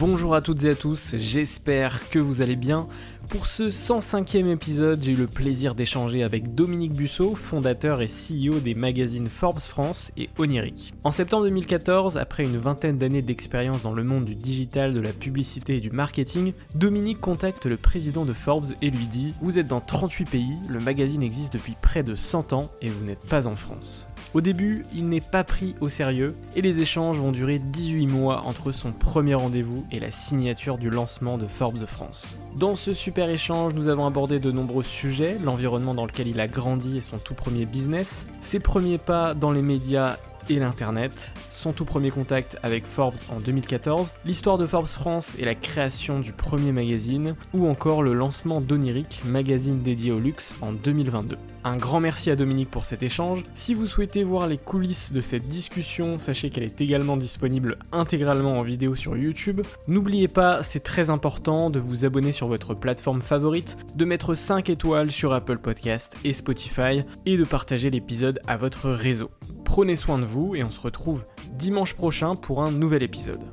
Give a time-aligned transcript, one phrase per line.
[0.00, 2.88] Bonjour à toutes et à tous, j'espère que vous allez bien.
[3.30, 8.58] Pour ce 105e épisode, j'ai eu le plaisir d'échanger avec Dominique Busseau, fondateur et CEO
[8.58, 10.94] des magazines Forbes France et Oniric.
[11.04, 15.12] En septembre 2014, après une vingtaine d'années d'expérience dans le monde du digital, de la
[15.12, 19.68] publicité et du marketing, Dominique contacte le président de Forbes et lui dit Vous êtes
[19.68, 23.46] dans 38 pays, le magazine existe depuis près de 100 ans et vous n'êtes pas
[23.46, 24.08] en France.
[24.34, 28.42] Au début, il n'est pas pris au sérieux et les échanges vont durer 18 mois
[28.44, 32.38] entre son premier rendez-vous et la signature du lancement de Forbes France.
[32.56, 36.46] Dans ce super échange, nous avons abordé de nombreux sujets, l'environnement dans lequel il a
[36.46, 40.16] grandi et son tout premier business, ses premiers pas dans les médias
[40.50, 45.44] et l'Internet, son tout premier contact avec Forbes en 2014, l'histoire de Forbes France et
[45.44, 50.72] la création du premier magazine, ou encore le lancement d'Oniric, magazine dédié au luxe, en
[50.72, 51.38] 2022.
[51.62, 53.44] Un grand merci à Dominique pour cet échange.
[53.54, 58.58] Si vous souhaitez voir les coulisses de cette discussion, sachez qu'elle est également disponible intégralement
[58.58, 59.60] en vidéo sur YouTube.
[59.86, 64.68] N'oubliez pas, c'est très important de vous abonner sur votre plateforme favorite, de mettre 5
[64.68, 69.30] étoiles sur Apple Podcast et Spotify, et de partager l'épisode à votre réseau.
[69.64, 73.44] Prenez soin de vous et on se retrouve dimanche prochain pour un nouvel épisode.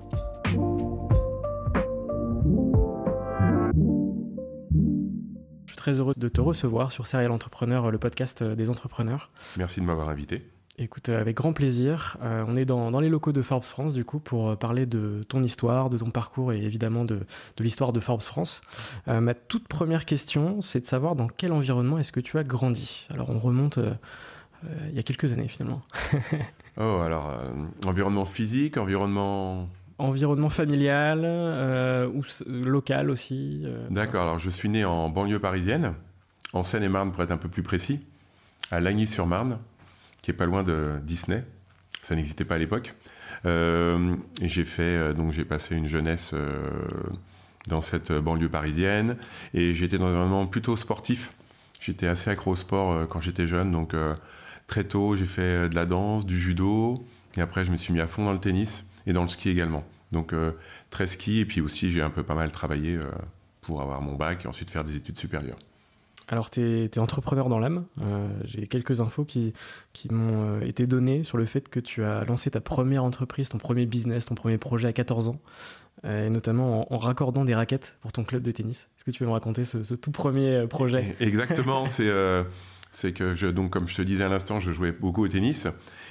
[5.65, 9.31] Je suis très heureux de te recevoir sur Serial Entrepreneur, le podcast des entrepreneurs.
[9.57, 10.43] Merci de m'avoir invité.
[10.79, 12.17] Écoute, avec grand plaisir.
[12.21, 15.41] Euh, on est dans, les locaux de Forbes France, du coup, pour parler de ton
[15.41, 17.21] histoire, de ton parcours et évidemment de,
[17.57, 18.61] l'histoire de Forbes France.
[19.07, 22.43] Euh, ma toute première question, c'est de savoir dans quel environnement est-ce que tu as
[22.43, 23.07] grandi?
[23.09, 23.95] Alors, on remonte euh,
[24.89, 25.81] il y a quelques années, finalement.
[26.77, 27.39] oh, alors,
[27.85, 29.69] environnement physique, environnement
[29.99, 31.19] environnement familial
[32.13, 35.93] ou local aussi D'accord, alors je suis né en banlieue parisienne,
[36.53, 37.99] en Seine-et-Marne pour être un peu plus précis,
[38.71, 39.57] à Lagny-sur-Marne
[40.27, 41.45] qui est pas loin de Disney.
[42.03, 42.93] Ça n'existait pas à l'époque.
[43.45, 46.69] Euh, et j'ai fait, euh, donc j'ai passé une jeunesse euh,
[47.67, 49.15] dans cette banlieue parisienne
[49.53, 51.31] et j'étais dans un environnement plutôt sportif.
[51.79, 53.95] J'étais assez accro au sport quand j'étais jeune, donc
[54.67, 57.05] très tôt j'ai fait de la danse, du judo
[57.37, 59.49] et après je me suis mis à fond dans le tennis et dans le ski
[59.49, 59.83] également.
[60.11, 60.33] Donc
[60.89, 62.99] très ski et puis aussi j'ai un peu pas mal travaillé
[63.61, 65.57] pour avoir mon bac et ensuite faire des études supérieures.
[66.29, 67.85] Alors, tu es, entrepreneur dans l'âme.
[68.01, 69.53] Euh, j'ai quelques infos qui,
[69.93, 73.47] qui m'ont euh, été données sur le fait que tu as lancé ta première entreprise,
[73.47, 75.39] ton premier business, ton premier projet à 14 ans,
[76.03, 78.89] euh, et notamment en, raccordant des raquettes pour ton club de tennis.
[78.97, 81.15] Est-ce que tu peux me raconter ce, tout premier projet?
[81.21, 81.87] Exactement.
[81.87, 82.11] c'est
[82.99, 85.67] c'est que, je, donc, comme je te disais à l'instant, je jouais beaucoup au tennis.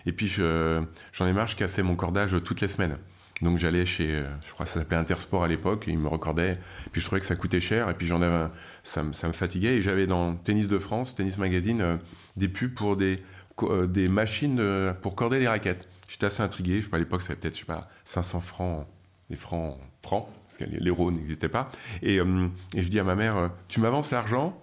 [0.06, 2.97] Et puis, j'en ai marre, je cassais mon cordage toutes les semaines.
[3.42, 6.06] Donc j'allais chez, euh, je crois que ça s'appelait Intersport à l'époque, et ils me
[6.06, 6.52] recordaient.
[6.92, 8.50] Puis je trouvais que ça coûtait cher, et puis j'en avais,
[8.84, 9.78] ça, me, ça me fatiguait.
[9.78, 11.97] Et j'avais dans Tennis de France, Tennis Magazine, euh,
[12.36, 13.18] des pubs pour des,
[13.64, 14.62] euh, des machines
[15.03, 15.88] pour corder les raquettes.
[16.06, 16.76] J'étais assez intrigué.
[16.76, 18.86] Je sais pas, à l'époque, ça avait peut-être, je sais pas, 500 francs,
[19.28, 21.68] des francs francs, parce que l'euro n'existait pas.
[22.00, 24.56] Et, et, je dis à ma mère, tu m'avances l'argent,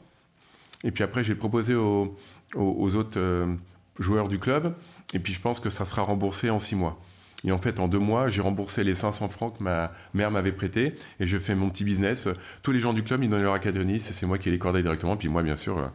[0.83, 2.15] et puis après, j'ai proposé aux,
[2.55, 3.47] autres
[3.99, 4.75] joueurs du club,
[5.13, 6.99] et puis je pense que ça sera remboursé en six mois.
[7.45, 10.53] Et en fait, en deux mois, j'ai remboursé les 500 francs que ma mère m'avait
[10.53, 12.27] prêté et je fais mon petit business.
[12.61, 14.81] Tous les gens du club, ils donnent leur raquette et c'est moi qui les cordais
[14.81, 15.17] directement.
[15.17, 15.87] Puis moi, bien sûr, euh,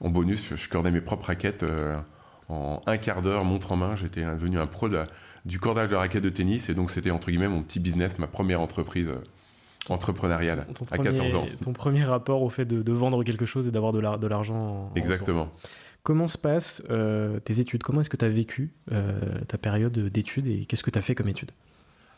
[0.00, 1.96] en bonus, je cordais mes propres raquettes euh,
[2.48, 3.96] en un quart d'heure, montre en main.
[3.96, 4.88] J'étais devenu un pro
[5.44, 8.28] du cordage de raquettes de tennis et donc c'était entre guillemets mon petit business, ma
[8.28, 9.10] première entreprise
[9.88, 11.46] entrepreneuriale à 14 ans.
[11.64, 14.90] Ton premier rapport au fait de, vendre quelque chose et d'avoir de l'argent.
[14.94, 15.52] Exactement.
[16.02, 17.84] Comment se passent euh, tes études?
[17.84, 21.02] Comment est-ce que tu as vécu euh, ta période d'études et qu'est-ce que tu as
[21.02, 21.52] fait comme études?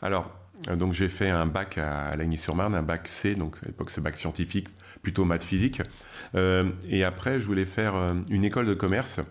[0.01, 0.31] Alors,
[0.69, 4.01] euh, donc j'ai fait un bac à Lagny-sur-Marne, un bac C, donc à l'époque c'est
[4.01, 4.69] bac scientifique,
[5.03, 5.81] plutôt maths physique.
[6.33, 7.93] et après, je voulais faire
[8.29, 9.21] une école de commerce.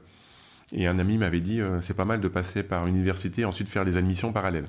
[0.73, 3.69] Et un ami m'avait dit, c'est pas mal de passer par une université et ensuite
[3.69, 4.69] faire des admissions parallèles.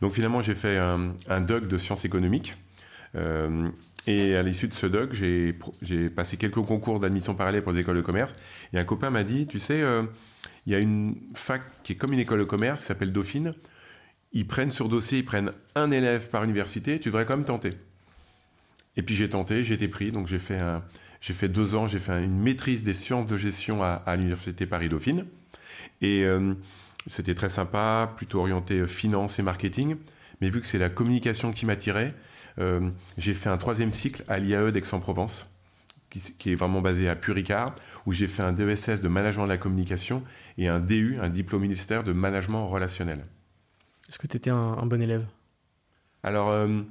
[0.00, 2.56] Donc finalement, j'ai fait un, un doc de sciences économiques.
[3.14, 7.96] Et à l'issue de ce doc, j'ai passé quelques concours d'admission parallèle pour les écoles
[7.96, 8.32] de commerce.
[8.72, 10.02] Et un copain m'a dit, tu sais, euh,
[10.66, 13.54] il y a une fac qui est comme une école de commerce, qui s'appelle Dauphine.
[14.32, 17.74] Ils prennent sur dossier, ils prennent un élève par université, tu devrais quand même tenter.
[18.96, 22.40] Et puis j'ai tenté, j'ai été pris, donc j'ai fait, deux ans, j'ai fait une
[22.40, 25.26] maîtrise des sciences de gestion à, à l'université Paris-Dauphine.
[26.00, 26.54] Et, euh,
[27.06, 29.96] c'était très sympa, plutôt orienté finance et marketing.
[30.40, 32.14] Mais vu que c'est la communication qui m'attirait,
[33.18, 35.52] j'ai fait un troisième cycle à l'IAE d'Aix-en-Provence,
[36.38, 37.74] qui, est vraiment basé à Puricard,
[38.06, 40.22] où j'ai fait un DESS de management de la communication
[40.58, 43.24] et un DU, un diplôme universitaire de management relationnel.
[44.08, 45.24] Est-ce que tu étais un, bon élève?
[46.22, 46.82] Alors, euh,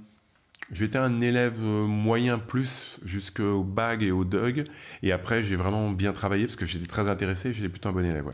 [0.71, 4.65] j'étais un élève euh, moyen plus jusqu'au BAG et au DUG.
[5.03, 7.53] Et après, j'ai vraiment bien travaillé parce que j'étais très intéressé.
[7.53, 8.31] J'étais plutôt un bon élève.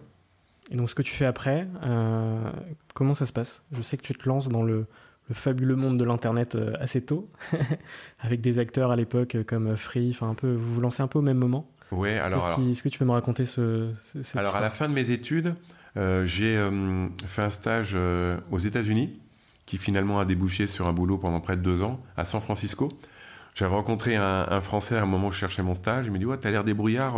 [0.72, 2.52] Et donc, ce que tu fais après, euh,
[2.94, 3.62] comment ça se passe?
[3.72, 4.86] Je sais que tu te lances dans le,
[5.30, 7.30] le fabuleux monde de l'internet euh, assez tôt,
[8.20, 10.10] avec des acteurs à l'époque euh, comme Free.
[10.12, 11.70] Enfin, un peu, vous vous lancez un peu au même moment.
[11.92, 12.18] Ouais.
[12.18, 13.92] Alors, est-ce, que tu peux me raconter ce,
[14.36, 15.56] Alors, à la fin de mes études,
[15.96, 16.60] euh, j'ai
[17.26, 17.96] fait un stage
[18.52, 19.18] aux États-Unis,
[19.66, 22.92] qui finalement a débouché sur un boulot pendant près de deux ans à San Francisco.
[23.54, 26.08] J'avais rencontré un, Français à un moment où je cherchais mon stage.
[26.08, 27.16] Il m'a dit ouais, t'as l'air débrouillard.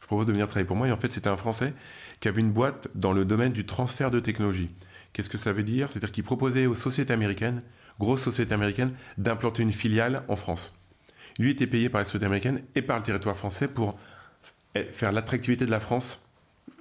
[0.00, 0.86] je propose de venir travailler pour moi.
[0.86, 1.74] Et en fait, c'était un Français
[2.20, 4.70] qui avait une boîte dans le domaine du transfert de technologie.
[5.12, 5.90] Qu'est-ce que ça veut dire?
[5.90, 7.62] C'est-à-dire qu'il proposait aux sociétés américaines,
[7.98, 10.78] grosses sociétés américaines, d'implanter une filiale en France.
[11.38, 13.98] Lui était payé par les sociétés américaines et par le territoire français pour
[14.92, 16.28] faire l'attractivité de la France,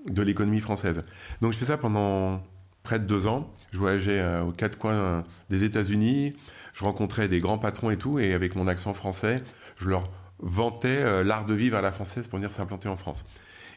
[0.10, 1.04] de l'économie française.
[1.42, 2.44] Donc je fais ça pendant
[2.84, 3.52] près de deux ans.
[3.72, 6.36] Je voyageais euh, aux quatre coins euh, des États-Unis,
[6.74, 9.44] je rencontrais des grands patrons et tout, et avec mon accent français,
[9.80, 13.26] je leur vantais euh, l'art de vivre à la française pour venir s'implanter en France.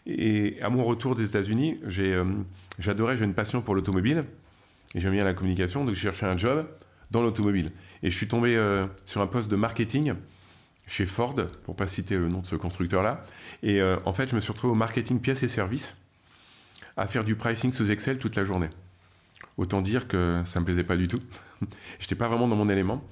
[0.08, 1.78] Et à mon retour des États-Unis,
[2.78, 4.24] j'adorais, j'ai une passion pour l'automobile.
[4.94, 6.66] Et j'aime bien la communication, donc je cherchais un job
[7.10, 7.72] dans l'automobile.
[8.02, 10.14] Et je suis tombé euh, sur un poste de marketing
[10.86, 13.22] chez Ford, pour pas citer le nom de ce constructeur-là.
[13.62, 15.96] Et euh, en fait, je me suis retrouvé au marketing pièces et services,
[16.96, 18.70] à faire du pricing sous Excel toute la journée.
[19.58, 21.20] Autant dire que ça me plaisait pas du tout.
[22.00, 23.04] J'étais pas vraiment dans mon élément.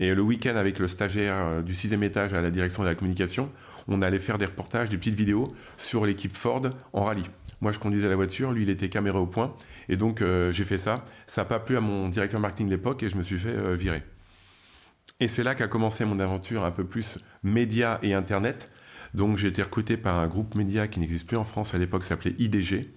[0.00, 2.94] Et le week-end, avec le stagiaire euh, du sixième étage à la direction de la
[2.94, 3.50] communication,
[3.86, 6.62] on allait faire des reportages, des petites vidéos sur l'équipe Ford
[6.92, 7.24] en rallye.
[7.60, 9.54] Moi, je conduisais la voiture, lui, il était caméra au point.
[9.88, 11.04] Et donc, euh, j'ai fait ça.
[11.26, 13.50] Ça n'a pas plu à mon directeur marketing de l'époque et je me suis fait
[13.50, 14.02] euh, virer.
[15.20, 18.70] Et c'est là qu'a commencé mon aventure un peu plus média et Internet.
[19.14, 22.02] Donc, j'ai été recruté par un groupe média qui n'existe plus en France à l'époque,
[22.02, 22.90] s'appelait IDG,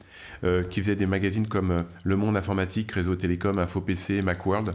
[0.71, 4.73] qui faisait des magazines comme Le Monde Informatique, Réseau Télécom, Info PC, Macworld,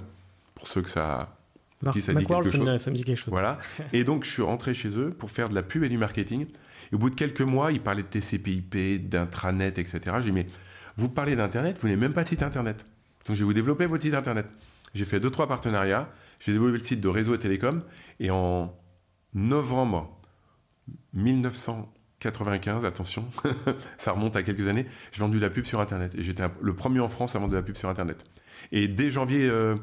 [0.55, 1.42] pour ceux que ça
[1.83, 2.79] ça, dit quelque chose.
[2.79, 3.31] ça me dit quelque chose.
[3.33, 3.59] Voilà.
[3.93, 6.47] Et donc, je suis rentré chez eux pour faire de la pub et du marketing.
[6.93, 10.01] Et au bout de quelques mois, ils parlaient de TCP/IP, d'intranet, etc.
[10.21, 10.47] J'ai dit, mais
[10.97, 12.85] vous parlez d'Internet, vous n'avez même pas de site Internet.
[13.27, 14.47] Donc, je vais vous développer votre site Internet.
[14.95, 16.09] J'ai fait deux, trois partenariats.
[16.41, 17.83] J'ai développé le site de Réseau et Télécom.
[18.21, 18.75] Et en
[19.35, 20.17] novembre
[21.15, 23.25] 1995, attention,
[23.99, 26.15] ça remonte à quelques années, j'ai vendu de la pub sur Internet.
[26.15, 28.23] Et j'étais le premier en France à vendre de la pub sur Internet.
[28.71, 29.49] Et dès janvier...
[29.49, 29.77] Euh,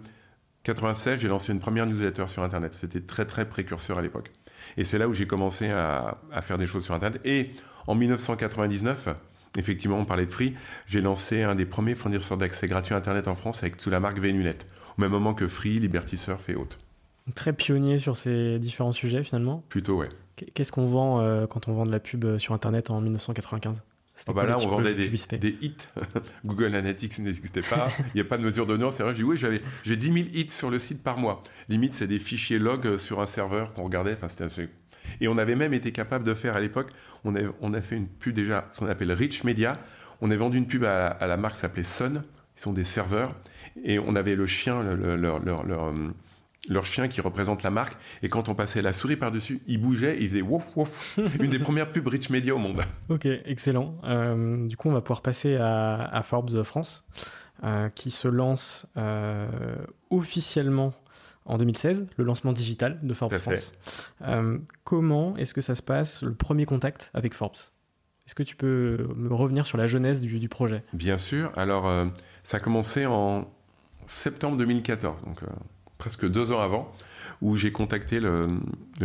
[0.70, 2.76] 96, j'ai lancé une première newsletter sur Internet.
[2.76, 4.32] C'était très très précurseur à l'époque.
[4.78, 7.20] Et c'est là où j'ai commencé à, faire des choses sur Internet.
[7.26, 7.52] Et
[7.88, 9.10] en 1999,
[9.58, 10.54] effectivement, on parlait de Free,
[10.86, 14.00] j'ai lancé un des premiers fournisseurs d'accès gratuit à Internet en France avec sous la
[14.00, 14.58] marque VNuNet,
[14.98, 16.78] au même moment que Free, Liberty Surf et autres.
[17.34, 19.64] Très pionnier sur ces différents sujets finalement?
[19.70, 20.10] Plutôt, ouais.
[20.54, 23.82] Qu'est-ce qu'on vend euh, quand on vend de la pub euh, sur Internet en 1995
[24.28, 25.76] Oh bah là, on vendait des, des, hits.
[26.46, 27.90] Google Analytics n'existait pas.
[28.00, 28.92] Il n'y a pas de mesure d'honneur.
[28.92, 31.42] C'est vrai, j'ai dit oui, j'avais, j'ai 10 000 hits sur le site par mois.
[31.70, 34.14] Limite, c'est des fichiers log euh, sur un serveur qu'on regardait.
[34.14, 34.70] Enfin, c'était.
[35.22, 36.92] Et on avait même été capable de faire à l'époque,
[37.24, 39.80] on a, on a fait une pub déjà, ce qu'on appelle Rich Media.
[40.22, 42.24] On a vendu une pub à, la marque qui s'appelait Sun.
[42.58, 43.36] Ils sont des serveurs.
[43.84, 45.94] Et on avait le chien, leur, leur, leur leur
[46.84, 47.98] chien qui représente la marque.
[48.24, 51.20] Et quand on passait la souris par-dessus, il bougeait, il faisait wouf wouf.
[51.40, 52.82] Une des premières pubs Rich Media au monde.
[53.10, 53.96] Ok, excellent.
[54.04, 57.06] Euh, du coup, on va pouvoir passer à, Forbes France,
[57.64, 59.48] euh, qui se lance euh,
[60.10, 60.94] officiellement
[61.46, 63.74] en 2016, le lancement digital de Forbes France.
[64.84, 67.56] comment est-ce que ça se passe, le premier contact avec Forbes?
[68.28, 70.84] Est-ce que tu peux me revenir sur la genèse du, du projet?
[70.94, 71.52] Bien sûr.
[71.58, 71.92] Alors,
[72.44, 73.48] ça a commencé en
[74.06, 75.24] septembre 2014.
[75.26, 75.40] Donc,
[76.00, 76.92] presque deux ans avant,
[77.42, 78.48] où j'ai contacté le,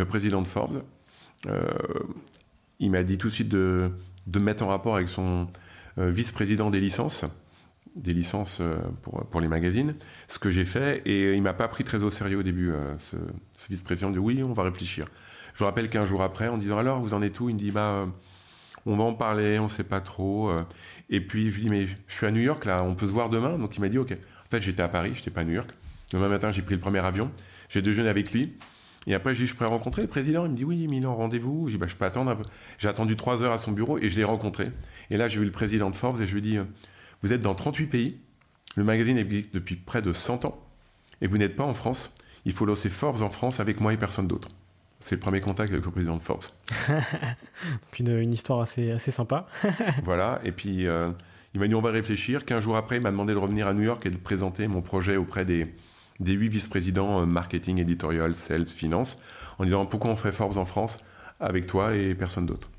[0.07, 0.81] président de Forbes.
[1.47, 1.61] Euh,
[2.79, 3.91] il m'a dit tout de suite de,
[4.39, 5.47] mettre en rapport avec son
[5.99, 7.25] euh, vice-président des licences,
[7.95, 9.93] des licences euh, pour, pour les magazines,
[10.27, 13.17] ce que j'ai fait, et il m'a pas pris très au sérieux au début, ce,
[13.69, 15.05] vice-président dit oui, on va réfléchir.
[15.53, 17.49] Je vous rappelle qu'un jour après, en disant alors, vous en êtes où?
[17.49, 18.07] Il me dit bah,
[18.85, 20.51] on va en parler, on sait pas trop.
[21.09, 23.11] Et puis je lui dis mais je suis à New York là, on peut se
[23.11, 23.57] voir demain?
[23.57, 24.11] Donc il m'a dit ok.
[24.11, 25.69] En fait j'étais à Paris, j'étais pas à New York.
[26.11, 27.31] Demain matin, j'ai pris le premier avion.
[27.69, 28.53] J'ai déjeuné avec lui.
[29.07, 30.45] Et après, j'ai dit, je pourrais rencontrer le président.
[30.45, 31.67] Il me dit, oui, en rendez-vous.
[31.67, 32.43] J'ai dit, bah, je peux attendre un peu.
[32.77, 34.71] J'ai attendu trois heures à son bureau et je l'ai rencontré.
[35.09, 36.63] Et là, j'ai vu le président de Forbes et je lui ai dit, euh,
[37.21, 38.19] vous êtes dans 38 pays.
[38.75, 40.59] Le magazine existe depuis près de 100 ans.
[41.21, 42.13] Et vous n'êtes pas en France.
[42.45, 44.49] Il faut lancer Forbes en France avec moi et personne d'autre.
[44.99, 46.43] C'est le premier contact avec le président de Forbes.
[47.99, 49.47] une, une, histoire assez, assez sympa.
[50.03, 50.39] voilà.
[50.43, 51.11] Et puis, euh,
[51.53, 52.43] Il m'a dit on va réfléchir.
[52.43, 54.81] Quinze jours après, il m'a demandé de revenir à New York et de présenter mon
[54.81, 55.73] projet auprès des,
[56.19, 59.17] des huit vice-présidents euh, marketing, éditorial, sales, finance,
[59.59, 60.99] en disant pourquoi on ferait Forbes en France
[61.39, 62.71] avec toi et personne d'autre?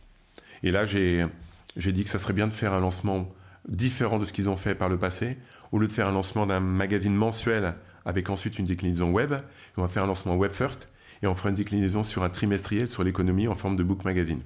[0.62, 1.28] Et là, j'ai
[1.76, 3.28] dit que ça serait bien de faire un lancement
[3.68, 5.36] différent de ce qu'ils ont fait par le passé.
[5.72, 7.74] Au lieu de faire un lancement d'un magazine mensuel
[8.04, 9.34] avec ensuite une déclinaison web,
[9.76, 12.88] on va faire un lancement web first et on fera une déclinaison sur un trimestriel
[12.88, 14.40] sur l'économie en forme de book magazine.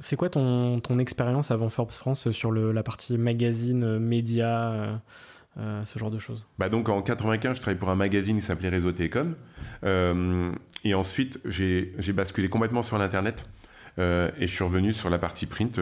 [0.00, 5.00] C'est quoi ton, expérience avant Forbes France sur la partie magazine, euh, média,
[5.58, 8.42] euh, ce genre de choses bah Donc en 95, je travaillais pour un magazine qui
[8.42, 9.34] s'appelait Réseau Télécom.
[9.84, 10.52] Euh,
[10.84, 13.44] et ensuite, j'ai basculé complètement sur l'Internet.
[13.98, 15.80] Euh, et je suis revenu sur la partie print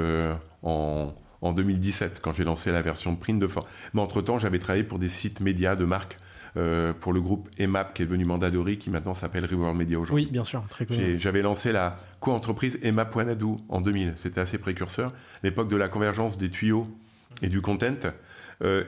[0.62, 3.66] en, en 2017, quand j'ai lancé la version print de Fort.
[3.94, 6.16] Mais entre-temps, j'avais travaillé pour des sites médias de marque
[6.56, 10.24] euh, pour le groupe EMAP qui est devenu Mandadori, qui maintenant s'appelle Reward Media aujourd'hui.
[10.24, 10.86] Oui, bien sûr, très.
[10.88, 14.14] J'ai- J'avais lancé la co-entreprise EMAP Wanadu en 2000.
[14.16, 15.10] C'était assez précurseur.
[15.42, 16.88] L'époque de la convergence des tuyaux
[17.42, 17.92] et du content.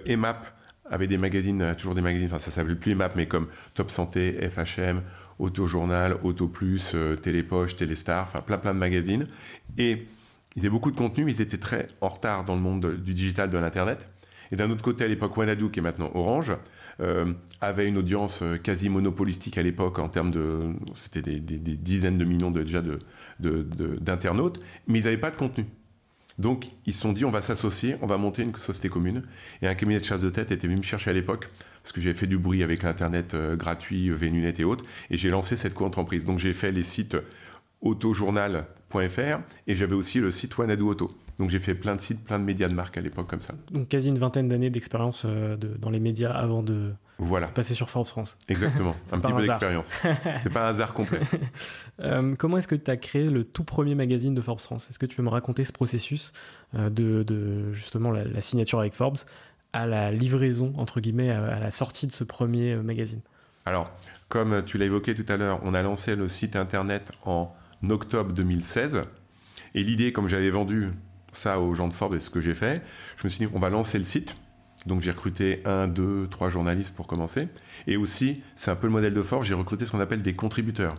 [0.06, 0.46] EMAP
[0.90, 3.90] avait des magazines, euh, toujours des magazines, enfin ça s'appelait plus EMAP, mais comme Top
[3.90, 5.02] Santé, FHM,
[5.38, 9.26] Auto Journal, Auto Plus, euh, Télépoche, Téléstar, enfin plein plein de magazines.
[9.78, 10.06] Et
[10.56, 12.96] ils avaient beaucoup de contenu, mais ils étaient très en retard dans le monde de-
[12.96, 14.06] du digital, de l'Internet.
[14.52, 16.52] Et d'un autre côté, à l'époque, Wanadu, qui est maintenant Orange,
[17.00, 20.72] euh, avait une audience quasi monopolistique à l'époque en termes de...
[20.96, 22.82] C'était des, dizaines de millions de, déjà
[23.38, 25.66] d'internautes, mais ils n'avaient pas de contenu.
[26.40, 29.20] Donc, ils se sont dit, on va s'associer, on va monter une société commune.
[29.60, 31.50] Et un cabinet de chasse de tête était venu me chercher à l'époque,
[31.82, 35.18] parce que j'avais fait du bruit avec l'Internet euh, gratuit, euh, Vénunet et autres, et
[35.18, 36.24] j'ai lancé cette co-entreprise.
[36.24, 37.18] Donc, j'ai fait les sites
[37.82, 41.10] autojournal.fr et j'avais aussi le site Wanadu Auto.
[41.40, 43.54] Donc, j'ai fait plein de sites, plein de médias de marque à l'époque comme ça.
[43.72, 47.74] Donc quasi une vingtaine d'années d'expérience euh, de- dans les médias avant de Voilà, passer
[47.74, 48.36] sur Forbes France.
[48.48, 48.94] exactement.
[49.12, 49.90] un petit un peu d'expérience.
[50.38, 51.20] C'est pas un hasard complet.
[52.02, 54.88] Euh, comment est-ce que tu as créé le tout premier magazine de Forbes France?
[54.88, 56.32] Est-ce que tu peux me raconter ce processus
[56.74, 59.18] euh, de, de, justement la, la signature avec Forbes
[59.74, 63.20] à la livraison, entre guillemets, à, à la sortie de ce premier magazine?
[63.66, 63.90] Alors,
[64.28, 67.52] comme tu l'as évoqué tout à l'heure, on a lancé le site internet en
[67.88, 69.02] octobre 2016.
[69.74, 70.88] Et l'idée, comme j'avais vendu
[71.32, 72.82] ça aux gens de Forbes et ce que j'ai fait,
[73.16, 74.36] je me suis dit, on va lancer le site.
[74.86, 77.48] Donc j'ai recruté un, deux, trois journalistes pour commencer.
[77.86, 80.32] Et aussi, c'est un peu le modèle de Forbes, j'ai recruté ce qu'on appelle des
[80.32, 80.96] contributeurs.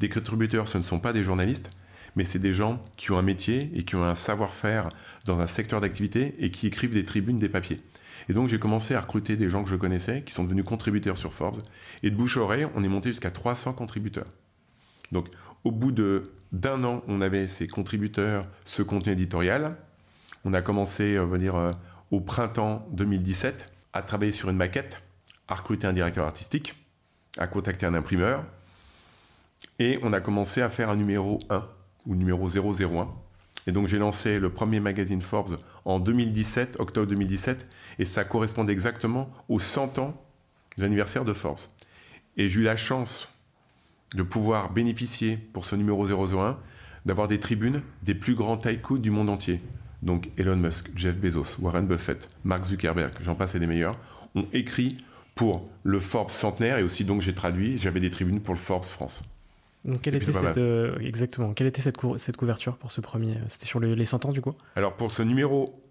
[0.00, 1.70] Des contributeurs, ce ne sont pas des journalistes,
[2.16, 4.88] mais c'est des gens qui ont un métier et qui ont un savoir-faire
[5.26, 7.80] dans un secteur d'activité et qui écrivent des tribunes, des papiers.
[8.28, 11.18] Et donc j'ai commencé à recruter des gens que je connaissais, qui sont devenus contributeurs
[11.18, 11.62] sur Forbes.
[12.02, 14.28] Et de bouche à oreille, on est monté jusqu'à 300 contributeurs.
[15.10, 15.28] Donc
[15.64, 19.76] au bout de d'un an, on avait ces contributeurs, ce contenu éditorial.
[20.44, 21.70] On a commencé, on va dire, euh,
[22.10, 25.02] au printemps 2017, à travailler sur une maquette,
[25.48, 26.74] à recruter un directeur artistique,
[27.38, 28.44] à contacter un imprimeur.
[29.78, 31.66] Et on a commencé à faire un numéro 1
[32.06, 33.08] ou numéro 001.
[33.66, 37.66] Et donc j'ai lancé le premier magazine Forbes en 2017, octobre 2017,
[37.98, 40.20] et ça correspondait exactement aux 100 ans
[40.76, 41.60] de l'anniversaire de Forbes.
[42.36, 43.31] Et j'ai eu la chance
[44.14, 46.58] de pouvoir bénéficier pour ce numéro 001
[47.06, 49.60] d'avoir des tribunes des plus grands tycoons du monde entier.
[50.02, 53.96] Donc Elon Musk, Jeff Bezos, Warren Buffett, Mark Zuckerberg, j'en passe et des meilleurs,
[54.34, 54.96] ont écrit
[55.34, 58.84] pour le Forbes centenaire et aussi donc j'ai traduit, j'avais des tribunes pour le Forbes
[58.84, 59.22] France.
[59.84, 63.00] Donc, quelle C'est était cette, euh, exactement, quelle était cette, cou- cette couverture pour ce
[63.00, 64.54] premier C'était sur le- les 100 ans du coup?
[64.76, 65.82] Alors pour ce numéro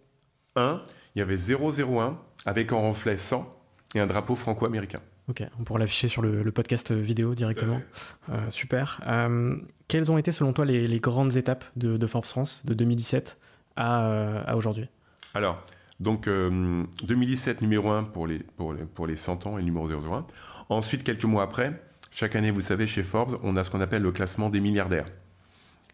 [0.56, 0.82] 1,
[1.16, 3.54] il y avait 001 avec en reflet 100
[3.96, 5.00] et un drapeau franco-américain.
[5.32, 7.80] Ok, on pourra l'afficher sur le, le podcast vidéo directement.
[8.28, 9.00] Euh, super.
[9.08, 9.56] Euh,
[9.88, 13.38] quelles ont été selon toi les, les grandes étapes de, de Forbes France de 2017
[13.78, 14.90] à, euh, à aujourd'hui?
[15.34, 15.62] Alors,
[16.02, 19.66] donc euh, 2017, numéro 1 pour les, pour, les, pour les 100 ans et le
[19.68, 20.26] numéro 001.
[20.68, 24.02] Ensuite, quelques mois après, chaque année, vous savez, chez Forbes, on a ce qu'on appelle
[24.02, 25.06] le classement des milliardaires.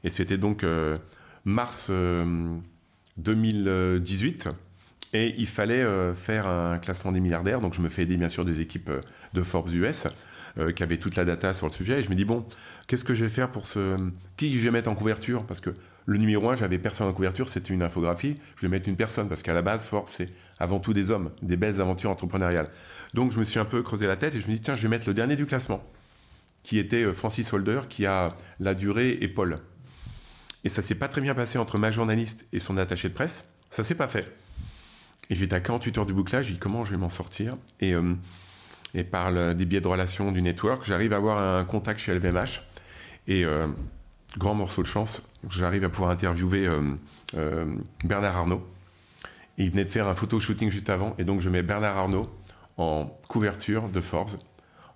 [0.03, 0.95] Et c'était donc euh,
[1.45, 2.55] mars euh,
[3.17, 4.49] 2018.
[5.13, 7.61] Et il fallait euh, faire un classement des milliardaires.
[7.61, 9.01] Donc je me fais aider bien sûr des équipes euh,
[9.33, 10.07] de Forbes US
[10.57, 11.99] euh, qui avaient toute la data sur le sujet.
[11.99, 12.45] Et je me dis, bon,
[12.87, 13.97] qu'est-ce que je vais faire pour ce...
[14.35, 15.45] Qui je vais mettre en couverture?
[15.45, 15.69] Parce que
[16.05, 18.35] le numéro 1, j'avais personne en couverture, c'était une infographie.
[18.57, 21.31] Je vais mettre une personne parce qu'à la base, Forbes, c'est avant tout des hommes,
[21.41, 22.69] des belles aventures entrepreneuriales.
[23.13, 24.83] Donc je me suis un peu creusé la tête et je me dis, tiens, je
[24.83, 25.83] vais mettre le dernier du classement,
[26.63, 29.59] qui était Francis Holder, qui a la durée et Paul.
[30.63, 33.49] Et ça s'est pas très bien passé entre ma journaliste et son attaché de presse.
[33.69, 34.33] Ça s'est pas fait.
[35.29, 37.55] Et j'étais à 48 heures du bouclage, j'ai dit comment je vais m'en sortir.
[37.81, 38.13] Et, euh,
[38.93, 42.13] et par le- des biais de relations du network, j'arrive à avoir un contact chez
[42.13, 42.61] LVMH.
[43.27, 43.67] Et euh,
[44.37, 46.81] grand morceau de chance, j'arrive à pouvoir interviewer euh,
[47.35, 47.65] euh,
[48.05, 48.65] Bernard Arnault.
[49.57, 51.13] Et il venait de faire un photo shooting juste avant.
[51.17, 52.29] Et donc je mets Bernard Arnault
[52.77, 54.29] en couverture de Forbes.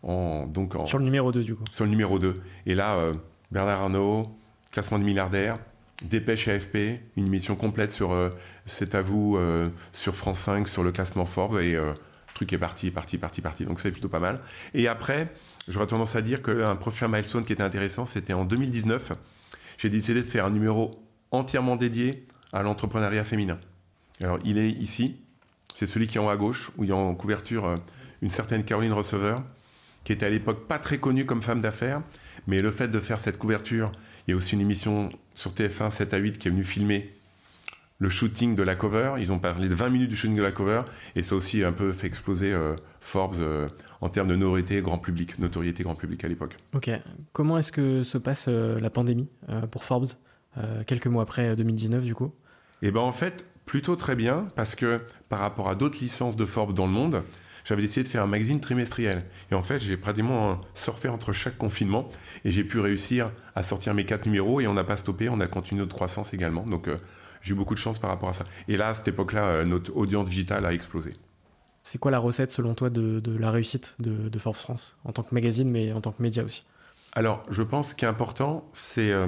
[0.04, 1.64] En, donc en, Sur le numéro 2 du coup.
[1.72, 2.36] sur le numéro 2.
[2.68, 2.98] Et là,
[3.52, 4.32] Bernard Arnault,
[4.72, 5.60] classement des milliardaires,
[6.04, 8.32] Dépêche AFP, une émission complète sur
[8.66, 9.40] C'est à vous,
[9.94, 11.94] sur France 5, sur le classement Forbes, et le
[12.34, 14.40] truc est parti, parti, parti, parti, donc c'est plutôt pas mal.
[14.74, 15.32] Et après,
[15.68, 19.14] j'aurais tendance à dire qu'un prochain milestone qui était intéressant, c'était en 2019.
[19.78, 20.92] J'ai décidé de faire un numéro
[21.30, 23.60] entièrement dédié à l'entrepreneuriat féminin.
[24.22, 25.18] Alors, il est ici,
[25.74, 27.80] c'est celui qui est en haut à gauche, où il y a en couverture
[28.22, 29.44] une certaine Caroline Receveur,
[30.04, 32.02] qui était à l'époque pas très connue comme femme d'affaires,
[32.48, 33.92] mais le fait de faire cette couverture,
[34.28, 37.14] il y a aussi une émission sur TF1 7 à 8 qui est venue filmer
[38.02, 39.14] le shooting de la cover.
[39.20, 40.82] Ils ont parlé de 20 minutes du shooting de la cover
[41.16, 43.70] et ça aussi un peu fait exploser euh, Forbes euh,
[44.02, 46.58] en termes de notoriété grand public, notoriété grand public à l'époque.
[46.74, 46.90] Ok.
[47.32, 49.30] Comment est-ce que se passe euh, la pandémie
[49.70, 50.08] pour Forbes
[50.86, 52.34] quelques mois après 2019 du coup?
[52.82, 55.00] Eh ben en fait plutôt très bien parce que
[55.30, 57.24] par rapport à d'autres licences de Forbes dans le monde,
[57.66, 59.24] j'avais décidé de faire un magazine trimestriel.
[59.52, 62.10] Et en fait, j'ai pratiquement surfé entre chaque confinement
[62.46, 65.40] et j'ai pu réussir à sortir mes quatre numéros et on n'a pas stoppé, on
[65.40, 66.66] a continué notre croissance également.
[66.66, 66.98] Donc euh,
[67.42, 68.46] j'ai eu beaucoup de chance par rapport à ça.
[68.68, 71.14] Et là, à cette époque-là, euh, notre audience digitale a explosé.
[71.84, 75.34] C'est quoi la recette selon toi de, la réussite de, Forbes France en tant que
[75.34, 76.64] magazine mais en tant que média aussi?
[77.14, 79.28] Alors, je pense qu'important, important, c'est euh,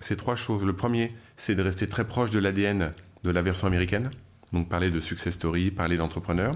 [0.00, 0.64] ces trois choses.
[0.64, 2.92] Le premier, c'est de rester très proche de l'ADN
[3.24, 4.10] de la version américaine.
[4.52, 6.54] Donc parler de success story, parler d'entrepreneurs.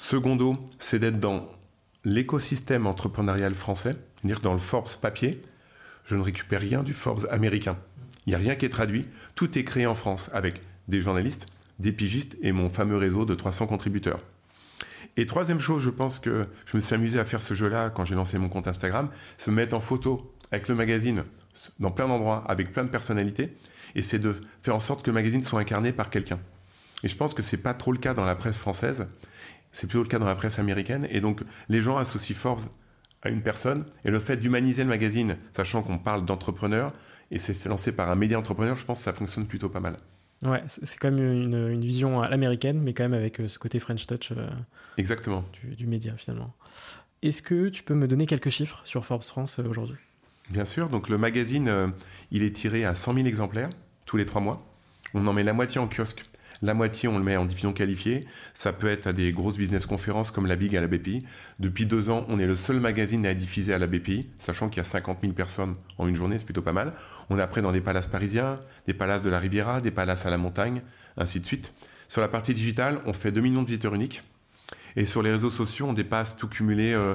[0.00, 1.46] Secondo, c'est d'être dans
[2.06, 5.42] l'écosystème entrepreneurial français, c'est-à-dire dans le Forbes papier.
[6.06, 7.76] Je ne récupère rien du Forbes américain.
[8.24, 9.04] Il n'y a rien qui est traduit.
[9.34, 11.48] Tout est créé en France avec des journalistes,
[11.80, 14.20] des pigistes et mon fameux réseau de 300 contributeurs.
[15.18, 18.06] Et troisième chose, je pense que je me suis amusé à faire ce jeu-là quand
[18.06, 21.24] j'ai lancé mon compte Instagram, se mettre en photo avec le magazine
[21.78, 23.54] dans plein d'endroits, avec plein de personnalités,
[23.94, 26.40] et c'est de faire en sorte que le magazine soit incarné par quelqu'un.
[27.02, 29.06] Et je pense que c'est pas trop le cas dans la presse française.
[29.72, 31.06] C'est plutôt le cas dans la presse américaine.
[31.10, 32.62] Et donc, les gens associent Forbes
[33.22, 33.84] à une personne.
[34.04, 36.92] Et le fait d'humaniser le magazine, sachant qu'on parle d'entrepreneur,
[37.30, 39.96] et c'est lancé par un média entrepreneur, je pense que ça fonctionne plutôt pas mal.
[40.42, 43.78] Ouais, c'est quand même une, vision à l'américaine, mais quand même avec euh, ce côté
[43.78, 44.48] French Touch euh,
[44.96, 45.44] Exactement.
[45.76, 46.54] Du, média finalement.
[47.22, 49.98] Est-ce que tu peux me donner quelques chiffres sur Forbes France euh, aujourd'hui?
[50.48, 50.88] Bien sûr.
[50.88, 51.92] Donc le magazine,
[52.32, 53.70] il est tiré à 100 000 exemplaires
[54.04, 54.66] tous les trois mois.
[55.14, 56.24] On en met la moitié en kiosque
[56.62, 58.20] la moitié, on le met en diffusion qualifiée.
[58.54, 61.24] Ça peut être à des grosses business conférences comme la Big à la BPI.
[61.58, 64.78] Depuis deux ans, on est le seul magazine à diffuser à la BPI, sachant qu'il
[64.78, 66.92] y a 50 000 personnes en une journée, c'est plutôt pas mal.
[67.30, 68.54] On est après dans des palaces parisiens,
[68.86, 70.82] des palaces de la Riviera, des palaces à la montagne,
[71.16, 71.72] ainsi de suite.
[72.08, 74.22] Sur la partie digitale, on fait 2 millions de visiteurs uniques.
[74.96, 77.14] Et sur les réseaux sociaux, on dépasse tout cumulé euh,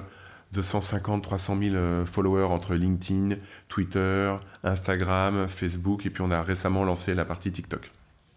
[0.54, 3.36] de 150, 300 000 followers entre LinkedIn,
[3.68, 7.92] Twitter, Instagram, Facebook, et puis on a récemment lancé la partie TikTok.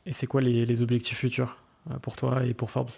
[0.09, 1.59] Et c'est quoi les, objectifs futurs
[1.91, 2.91] euh, pour toi et pour Forbes?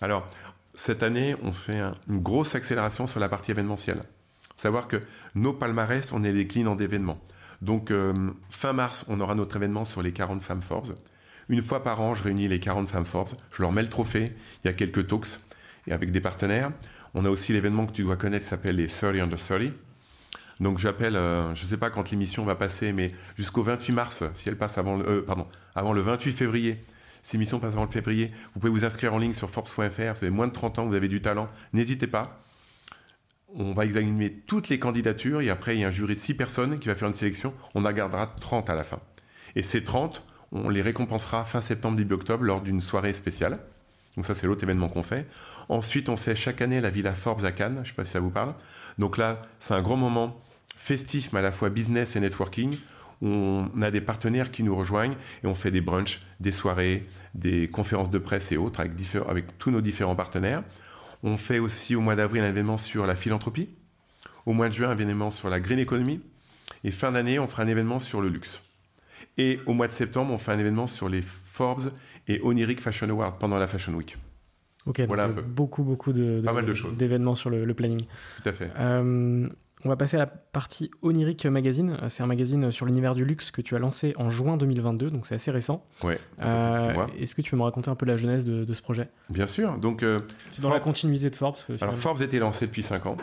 [0.00, 0.28] Alors,
[0.74, 3.98] cette année, on fait une grosse accélération sur la partie événementielle.
[3.98, 5.00] Faut savoir que
[5.36, 7.20] nos palmarès, on est des clients d'événements.
[7.62, 10.96] Donc, euh, fin mars, on aura notre événement sur les 40 femmes Forbes.
[11.48, 13.36] Une fois par an, je réunis les 40 femmes Forbes.
[13.52, 14.32] Je leur mets le trophée.
[14.64, 15.38] Il y a quelques talks
[15.86, 16.72] et avec des partenaires.
[17.14, 19.72] On a aussi l'événement que tu dois connaître qui s'appelle les 30 under 30.
[20.60, 24.24] Donc j'appelle, euh, je ne sais pas quand l'émission va passer, mais jusqu'au 28 mars,
[24.34, 26.82] si elle passe avant le, euh, pardon, avant le 28 février,
[27.22, 29.98] si l'émission passe avant le février, vous pouvez vous inscrire en ligne sur Forbes.fr, vous
[29.98, 32.42] avez moins de 30 ans, vous avez du talent, n'hésitez pas.
[33.54, 36.34] On va examiner toutes les candidatures et après il y a un jury de 6
[36.34, 39.00] personnes qui va faire une sélection, on en gardera 30 à la fin.
[39.56, 43.58] Et ces 30, on les récompensera fin septembre, début octobre lors d'une soirée spéciale.
[44.16, 45.28] Donc ça, c'est l'autre événement qu'on fait.
[45.68, 47.76] Ensuite, on fait chaque année la Villa Forbes à Cannes.
[47.76, 48.54] Je ne sais pas si ça vous parle.
[48.98, 50.40] Donc là, c'est un grand moment
[50.86, 52.76] festif, mais à la fois business et networking.
[53.20, 57.02] On a des partenaires qui nous rejoignent et on fait des brunchs, des soirées,
[57.34, 58.92] des conférences de presse et autres avec,
[59.28, 60.62] avec tous nos différents partenaires.
[61.24, 63.68] On fait aussi au mois d'avril un événement sur la philanthropie.
[64.44, 66.20] Au mois de juin, un événement sur la green economy.
[66.84, 68.62] Et fin d'année, on fera un événement sur le luxe.
[69.38, 71.90] Et au mois de septembre, on fait un événement sur les Forbes
[72.28, 74.16] et Oniric Fashion Award pendant la Fashion Week.
[74.86, 76.40] Ok, voilà beaucoup, beaucoup de,
[76.96, 78.04] d'événements sur le, planning.
[78.42, 78.70] Tout à fait.
[78.78, 79.48] Euh,
[79.86, 81.96] on va passer à la partie Oniric Magazine.
[82.08, 85.26] C'est un magazine sur l'univers du luxe que tu as lancé en juin 2022, donc
[85.26, 85.84] c'est assez récent.
[86.02, 86.18] Ouais.
[86.42, 89.08] Euh, est-ce que tu peux me raconter un peu la genèse de, ce projet?
[89.30, 89.78] Bien sûr.
[89.78, 90.20] Donc, euh,
[90.50, 91.56] c'est dans la continuité de Forbes.
[91.80, 93.16] Alors Forbes était lancé depuis 5 ans.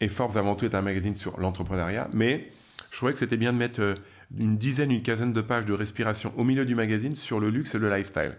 [0.00, 2.08] Et Forbes avant tout est un magazine sur l'entrepreneuriat.
[2.12, 2.50] Mais
[2.90, 3.94] je trouvais que c'était bien de mettre euh,
[4.38, 7.74] une dizaine, une quinzaine de pages de respiration au milieu du magazine sur le luxe
[7.74, 8.36] et le lifestyle.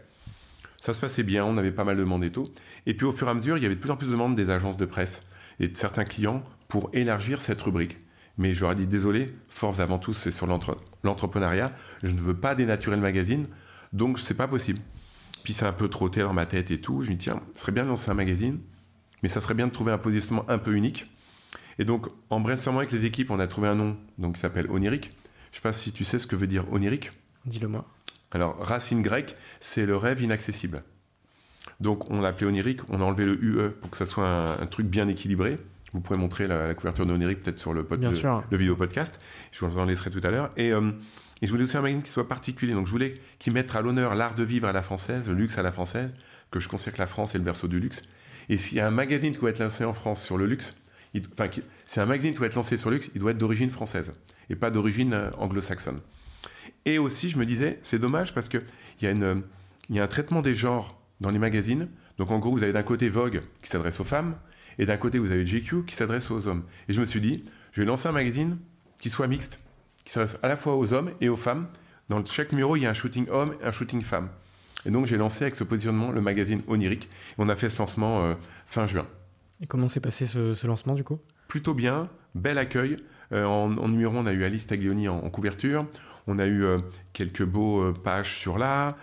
[0.82, 2.52] Ça se passait bien, on avait pas mal de demandes et tout.
[2.86, 4.12] Et puis au fur et à mesure, il y avait de plus en plus de
[4.12, 5.24] demandes des agences de presse
[5.60, 7.98] et de certains clients pour élargir cette rubrique.
[8.38, 10.46] Mais je leur ai dit, désolé, Force avant tout, c'est sur
[11.04, 11.72] l'entrepreneuriat.
[12.04, 13.48] Je ne veux pas dénaturer le magazine,
[13.94, 14.80] donc c'est pas possible.
[15.44, 17.04] Puis c'est un peu trotté dans ma tête et tout.
[17.04, 18.60] Je me dis, tiens, ce serait bien de lancer un magazine,
[19.24, 21.10] mais ça serait bien de trouver un positionnement un peu unique.
[21.80, 24.70] Et donc, en brainstormant avec les équipes, on a trouvé un nom donc, qui s'appelle
[24.70, 25.12] Oniric.
[25.52, 27.12] Je sais pas si tu sais ce que veut dire onirique.
[27.46, 27.88] Dis-le-moi.
[28.32, 30.84] Alors, racine grecque, c'est le rêve inaccessible.
[31.80, 34.28] Donc, on l'a appelé onirique, on a enlevé le UE pour que ça soit
[34.60, 35.60] un, truc bien équilibré.
[35.94, 38.44] Vous pourrez montrer la, couverture d'onirique peut-être sur le, pod, Bien le, sûr.
[38.50, 39.22] le vidéo podcast.
[39.52, 40.52] Je vous en laisserai tout à l'heure.
[40.58, 40.92] Et, euh,
[41.42, 42.74] et je voulais aussi un magazine qui soit particulier.
[42.74, 45.58] Donc, je voulais qu'il mette à l'honneur l'art de vivre à la française, le luxe
[45.58, 46.14] à la française,
[46.52, 48.04] que je considère que la France est le berceau du luxe.
[48.50, 50.76] Et s'il y a un magazine qui doit être lancé en France sur le luxe,
[51.14, 51.50] il- enfin,
[51.86, 54.14] c'est un magazine qui doit être lancé sur le luxe, il doit être d'origine française
[54.50, 56.00] et pas d'origine euh, anglo-saxonne.
[56.86, 58.58] Et aussi, je me disais, c'est dommage parce que
[59.00, 59.44] il y a une,
[59.90, 61.90] il y a un traitement des genres dans les magazines.
[62.18, 64.36] Donc, en gros, vous avez d'un côté Vogue qui s'adresse aux femmes
[64.80, 66.64] et d'un côté, vous avez GQ qui s'adresse aux hommes.
[66.88, 68.58] Et je me suis dit, je vais lancer un magazine
[69.02, 69.60] qui soit mixte,
[70.06, 71.68] qui s'adresse à la fois aux hommes et aux femmes.
[72.10, 74.30] Dans chaque numéro, il y a un shooting homme et un shooting femme.
[74.86, 77.10] Et donc, j'ai lancé avec ce positionnement le magazine Onirique.
[77.38, 79.08] On a fait ce lancement euh, fin juin.
[79.62, 81.20] Et comment s'est passé ce, ce lancement du coup?
[81.48, 82.04] Plutôt bien,
[82.36, 82.98] bel accueil.
[83.32, 85.86] Euh, en, en numéro, on a eu Alice Taglioni en, en couverture.
[86.30, 86.78] On a eu euh,
[87.14, 88.96] quelques beaux euh, pages sur l'art,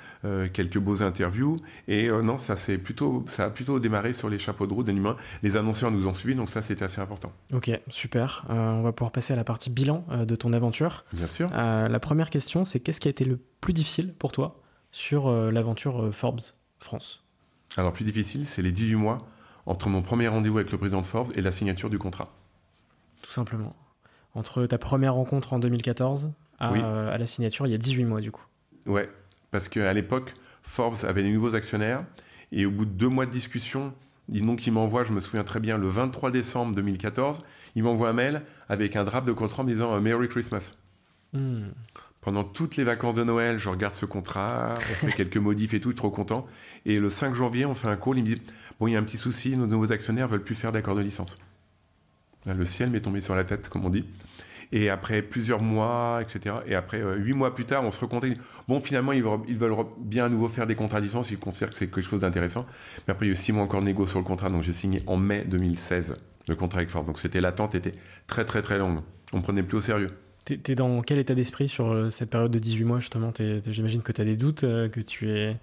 [0.52, 1.56] quelques beaux interviews.
[1.86, 5.16] Et non, ça, c'est plutôt, ça a plutôt démarré sur les chapeaux de roue d'animaux.
[5.42, 7.30] Les annonceurs nous ont suivis, donc ça, c'était assez important.
[7.52, 8.46] Ok, super.
[8.48, 11.04] On va pouvoir passer à la partie bilan de ton aventure.
[11.12, 11.50] Bien sûr.
[11.50, 16.08] La première question, c'est qu'est-ce qui a été le plus difficile pour toi sur l'aventure
[16.14, 16.40] Forbes
[16.78, 17.22] France?
[17.76, 19.18] Alors, plus difficile, c'est les 18 mois
[19.66, 22.32] entre mon premier rendez-vous avec le président de Forbes et la signature du contrat.
[23.20, 23.74] Tout simplement.
[24.34, 26.80] Entre ta première rencontre en 2014 à, Oui.
[26.82, 28.44] euh, à la signature, il y a 18 mois du coup.
[28.86, 29.08] Ouais,
[29.50, 32.04] parce qu'à l'époque, Forbes avait des nouveaux actionnaires
[32.52, 33.92] et au bout de deux mois de discussion,
[34.28, 37.40] donc il m'envoie, je me souviens très bien, le 23 décembre 2014,
[37.74, 40.72] il m'envoie un mail avec un draft de contrat en me disant euh, Merry Christmas.
[41.32, 41.68] Hmm.
[42.20, 45.80] Pendant toutes les vacances de Noël, je regarde ce contrat, on fait quelques modifs et
[45.80, 46.46] tout, je suis trop content.
[46.86, 48.42] Et le 5 janvier, on fait un call, il me dit
[48.80, 51.02] Bon, il y a un petit souci, nos nouveaux actionnaires veulent plus faire d'accord de
[51.02, 51.38] licence.
[52.46, 54.04] Le ciel m'est tombé sur la tête, comme on dit.
[54.72, 58.38] Et après plusieurs mois, etc., et après euh, huit mois plus tard, on se recontacte.
[58.66, 61.30] Bon, finalement, ils veulent, ils veulent re- bien à nouveau faire des contrats de licence,
[61.30, 62.66] ils considèrent que c'est quelque chose d'intéressant.
[63.06, 64.62] Mais après, il y a eu six mois encore de négo sur le contrat, donc
[64.62, 66.16] j'ai signé en mai 2016
[66.48, 67.04] le contrat avec Ford.
[67.04, 67.92] Donc c'était l'attente était
[68.26, 69.00] très très très longue.
[69.32, 70.10] On me prenait plus au sérieux.
[70.44, 73.32] T'es t'es dans quel état d'esprit sur euh, cette période de 18 mois justement?
[73.66, 75.56] J'imagine que tu as des doutes, euh, que tu es...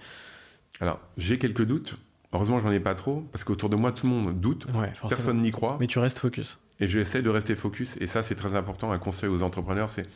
[0.79, 1.97] Alors, j'ai quelques doutes.
[2.33, 4.65] Heureusement, j'en ai pas trop, parce qu'autour de moi, tout le monde doute.
[4.73, 4.91] Ouais.
[5.09, 5.77] Personne n'y croit.
[5.81, 6.59] Mais tu restes focus.
[6.81, 7.97] Et j'essaie de rester focus.
[8.01, 8.91] Et ça, c'est très important.
[8.91, 10.07] Un conseil aux entrepreneurs, c'est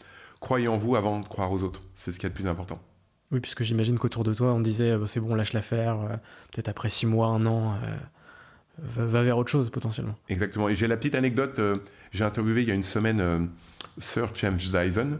[0.41, 1.81] croyez en vous avant de croire aux autres.
[1.95, 2.81] C'est ce qui est le plus important.
[3.31, 6.15] Oui, puisque j'imagine qu'autour de toi, on disait euh, c'est bon, lâche l'affaire, euh,
[6.51, 7.95] peut-être après 6 mois, un an, euh,
[8.79, 10.15] va, vers autre chose potentiellement.
[10.27, 10.67] Exactement.
[10.67, 11.61] Et j'ai la petite anecdote.
[12.11, 13.49] j'ai interviewé il y a une semaine
[13.97, 15.19] Sir James Dyson,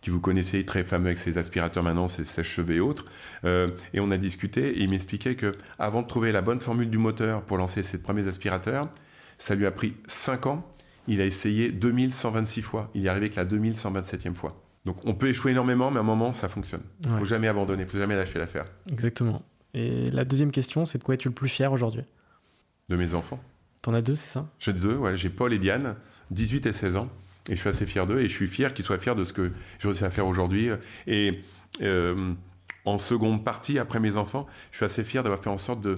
[0.00, 3.04] qui vous connaissez, très fameux avec ses aspirateurs maintenant, ses sèche-cheveux et autres.
[3.44, 6.90] Euh, et on a discuté et il m'expliquait que avant de trouver la bonne formule
[6.90, 8.88] du moteur pour lancer ses premiers aspirateurs,
[9.38, 10.66] ça lui a pris 5 ans.
[11.06, 12.90] Il a essayé 2126 fois.
[12.94, 14.60] Il y est arrivé que la 2127e fois.
[14.84, 16.82] Donc on peut échouer énormément, mais à un moment, ça fonctionne.
[17.04, 17.18] Il Ouais.
[17.18, 18.64] faut jamais abandonner, il faut jamais lâcher l'affaire.
[18.90, 19.42] Exactement.
[19.74, 22.02] Et la deuxième question, c'est de quoi es-tu le plus fier aujourd'hui?
[22.88, 23.40] De mes enfants.
[23.82, 24.46] T'en as deux, c'est ça?
[24.58, 25.94] J'ai deux, ouais, j'ai Paul et Diane,
[26.30, 27.08] 18 et 16 ans.
[27.48, 29.32] Et je suis assez fier d'eux et je suis fier qu'ils soient fiers de ce
[29.32, 30.68] que j'ai réussi à faire aujourd'hui.
[31.06, 31.40] Et
[31.80, 32.34] euh,
[32.84, 35.96] en seconde partie, après mes enfants, je suis assez fier d'avoir fait en sorte de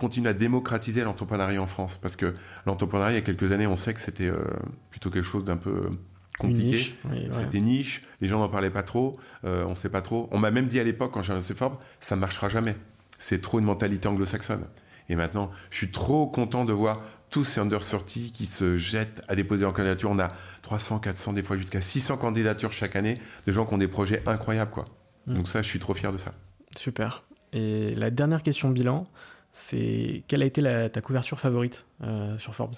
[0.00, 1.98] continuer à démocratiser l'entrepreneuriat en France.
[2.00, 2.34] Parce que
[2.66, 4.42] l'entrepreneuriat, il y a quelques années, on sait que c'était euh,
[4.90, 5.90] plutôt quelque chose d'un peu euh,
[6.38, 6.70] compliqué.
[6.70, 6.96] niche.
[7.04, 7.28] Oui, ouais.
[7.32, 10.28] C'était niche, les gens n'en parlaient pas trop, euh, on sait pas trop.
[10.32, 12.76] On m'a même dit à l'époque, quand j'ai lancé Forbes, ça ne marchera jamais.
[13.18, 14.64] C'est trop une mentalité anglo-saxonne.
[15.10, 19.20] Et maintenant, je suis trop content de voir tous ces under 30 qui se jettent
[19.28, 20.10] à déposer en candidature.
[20.10, 20.28] On a
[20.62, 24.22] 300, 400, des fois jusqu'à 600 candidatures chaque année de gens qui ont des projets
[24.26, 24.70] incroyables.
[24.70, 24.86] Quoi.
[25.26, 25.34] Mm.
[25.34, 26.32] Donc ça, je suis trop fier de ça.
[26.76, 27.24] Super.
[27.52, 29.08] Et la dernière question bilan,
[29.52, 32.76] c'est quelle a été la- ta couverture favorite euh, sur Forbes?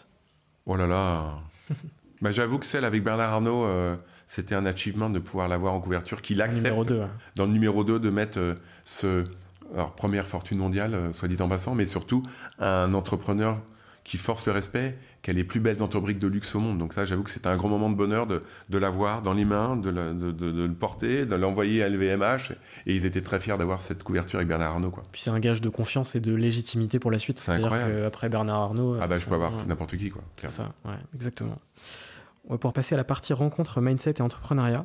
[0.66, 1.36] Oh là là
[2.22, 5.80] bah, J'avoue que celle avec Bernard Arnault, euh, c'était un achievement de pouvoir l'avoir en
[5.80, 7.02] couverture, qu'il accepte Numéro 2.
[7.36, 8.54] dans le numéro 2 de mettre euh,
[8.84, 9.24] ce
[9.74, 12.22] alors, première fortune mondiale, soit dit en passant, mais surtout
[12.58, 13.58] un entrepreneur
[14.04, 16.78] qui force le respect, qui a les plus belles entreprises de luxe au monde.
[16.78, 19.44] Donc là, j'avoue que c'était un grand moment de bonheur de, de l'avoir dans les
[19.44, 22.52] mains, de, la- de- de- de le porter, de l'envoyer à LVMH.
[22.86, 24.90] Et ils étaient très fiers d'avoir cette couverture avec Bernard Arnault.
[24.90, 25.04] Quoi.
[25.12, 27.38] Puis c'est un gage de confiance et de légitimité pour la suite.
[27.38, 28.02] C'est C'est-à-dire incroyable.
[28.02, 28.96] qu'après Bernard Arnault.
[29.00, 30.10] Ah bah je peux avoir ouais, n'importe qui.
[30.10, 31.58] Quoi, C'est ça, ouais, exactement.
[32.48, 34.84] On va pouvoir passer à la partie rencontre, mindset et entrepreneuriat.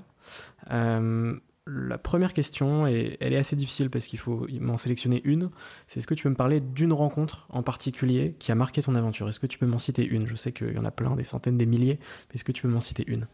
[0.71, 1.35] Euh,
[1.67, 5.49] la première question, et elle est assez difficile parce qu'il faut m'en sélectionner une.
[5.87, 8.95] C'est est-ce que tu peux me parler d'une rencontre en particulier qui a marqué ton
[8.95, 9.27] aventure?
[9.27, 10.27] Est-ce que tu peux m'en citer une?
[10.27, 11.99] Je sais qu'il y en a plein, des centaines, des milliers,
[12.29, 13.27] mais est-ce que tu peux m'en citer une?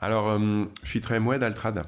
[0.00, 1.86] Alors, euh, je suis très Moued Altrad,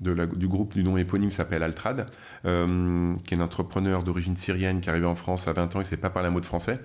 [0.00, 2.06] du groupe du nom éponyme s'appelle Altrad,
[2.44, 5.78] euh, qui est un entrepreneur d'origine syrienne qui est arrivé en France à 20 ans,
[5.78, 6.80] il ne sait pas parler un mot de français,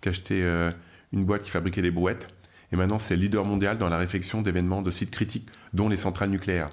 [0.00, 0.70] qui a acheté euh,
[1.12, 2.28] une boîte qui fabriquait des brouettes.
[2.72, 5.98] Et maintenant, c'est le leader mondial dans la réflexion d'événements de sites critiques, dont les
[5.98, 6.70] centrales nucléaires.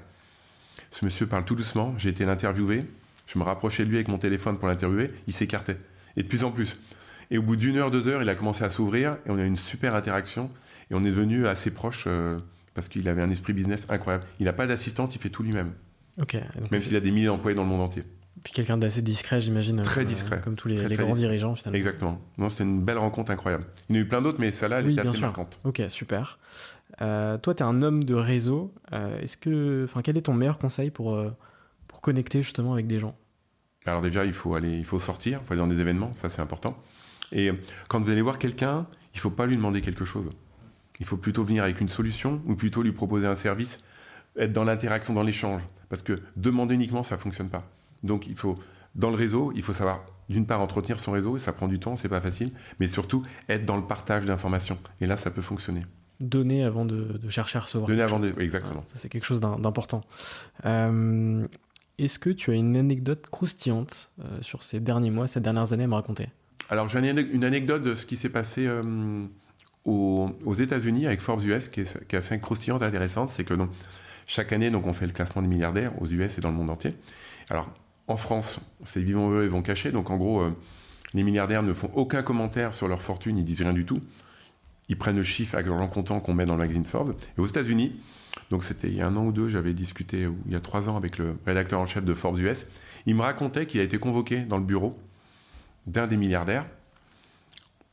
[0.91, 1.93] Ce monsieur parle tout doucement.
[1.97, 2.86] J'ai été l'interviewer.
[3.28, 5.12] Je me rapprochais de lui avec mon téléphone pour l'interviewer.
[5.28, 5.78] Il s'écartait.
[6.17, 6.78] Et de plus en plus.
[7.32, 9.43] Et au bout d'une heure, deux heures, il a commencé à s'ouvrir et on a
[9.43, 10.49] eu une super interaction.
[10.89, 12.39] Et on est devenu assez proches euh,
[12.73, 14.25] parce qu'il avait un esprit business incroyable.
[14.39, 15.73] Il n'a pas d'assistante, il fait tout lui-même.
[16.19, 16.38] Ok.
[16.71, 18.04] Même s'il a des milliers d'employés dans le monde entier.
[18.44, 19.82] Puis quelqu'un d'assez discret, j'imagine.
[19.82, 20.39] Très euh, discret.
[20.42, 21.28] Comme tous les, Très, les très grands discret.
[21.28, 21.78] dirigeants, finalement.
[21.78, 22.22] Exactement.
[22.38, 23.65] Non, c'est une belle rencontre incroyable.
[23.89, 25.28] Il y en a eu plein d'autres, mais celle-là, elle Oui, était bien assez sûr.
[25.28, 25.60] marquante.
[25.65, 26.39] Ok, super.
[27.02, 28.74] Euh, toi, tu es un homme de réseau.
[28.94, 31.36] Euh, Est-ce que, enfin, quel est ton meilleur conseil pour, euh,
[31.88, 33.15] pour connecter justement avec des gens?
[33.86, 36.30] Alors déjà, il faut aller, il faut sortir, il faut aller dans des événements, ça
[36.30, 36.78] c'est important.
[37.32, 37.50] Et
[37.88, 40.30] quand vous allez voir quelqu'un, il ne faut pas lui demander quelque chose.
[41.00, 43.82] Il faut plutôt venir avec une solution ou plutôt lui proposer un service,
[44.38, 45.62] être dans l'interaction, dans l'échange.
[45.88, 47.63] Parce que demander uniquement, ça ne fonctionne pas.
[48.04, 48.56] Donc il faut,
[48.96, 51.80] dans le réseau, il faut savoir d'une part entretenir son réseau, et ça prend du
[51.80, 54.78] temps, c'est pas facile, mais surtout être dans le partage d'informations.
[55.02, 55.86] Et là, ça peut fonctionner.
[56.20, 57.88] Donner avant de, de chercher à recevoir.
[57.88, 58.34] Donner avant de...
[58.40, 58.84] Exactement.
[58.86, 60.02] Ça, c'est quelque chose d'im- d'important.
[60.66, 61.48] Euh,
[61.98, 65.86] Est-ce que tu as une anecdote croustillante euh, sur ces derniers mois, ces dernières années
[65.86, 66.28] à me raconter?
[66.70, 69.26] Alors j'ai une ane- une anecdote de ce qui s'est passé euh,
[69.86, 73.30] aux, aux États-Unis avec Forbes US qui est, qui est assez croustillante et intéressante.
[73.30, 73.72] C'est que donc,
[74.28, 76.70] chaque année, donc, on fait le classement des milliardaires aux US et dans le monde
[76.70, 76.94] entier.
[77.50, 77.68] Alors
[78.10, 79.91] en France, c'est vivons eux et vont cacher.
[79.91, 80.52] Donc en gros, euh,
[81.13, 84.02] les milliardaires ne font aucun commentaire sur leur fortune, ils disent rien du tout.
[84.89, 87.13] Ils prennent le chiffre avec l'argent comptant qu'on met dans le magazine Forbes.
[87.38, 88.00] Et aux États-Unis,
[88.50, 90.89] donc c'était il y a un an ou deux, j'avais discuté, il y a trois
[90.89, 92.65] ans, avec le rédacteur en chef de Forbes US.
[93.06, 94.98] Il me racontait qu'il a été convoqué dans le bureau
[95.86, 96.65] d'un des milliardaires.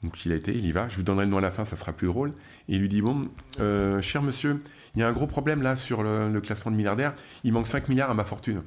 [0.02, 0.88] Donc il a été, il y va.
[0.88, 2.30] Je vous donnerai le nom à la fin, ça sera plus drôle.
[2.68, 3.28] Et il lui dit Bon,
[3.60, 4.62] euh, cher monsieur,
[4.94, 7.14] il y a un gros problème là sur le, le classement de milliardaires.
[7.44, 8.62] Il manque 5 milliards à ma fortune.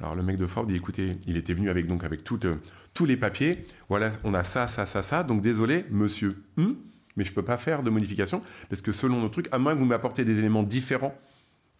[0.00, 2.56] Alors le mec de Forbes dit Écoutez, il était venu avec, donc, avec euh,
[2.94, 3.64] tous les papiers.
[3.88, 5.24] Voilà, on a ça, ça, ça, ça.
[5.24, 6.76] Donc désolé, monsieur, hum,
[7.16, 9.74] mais je ne peux pas faire de modification parce que selon nos trucs, à moins
[9.74, 11.16] que vous m'apportiez des éléments différents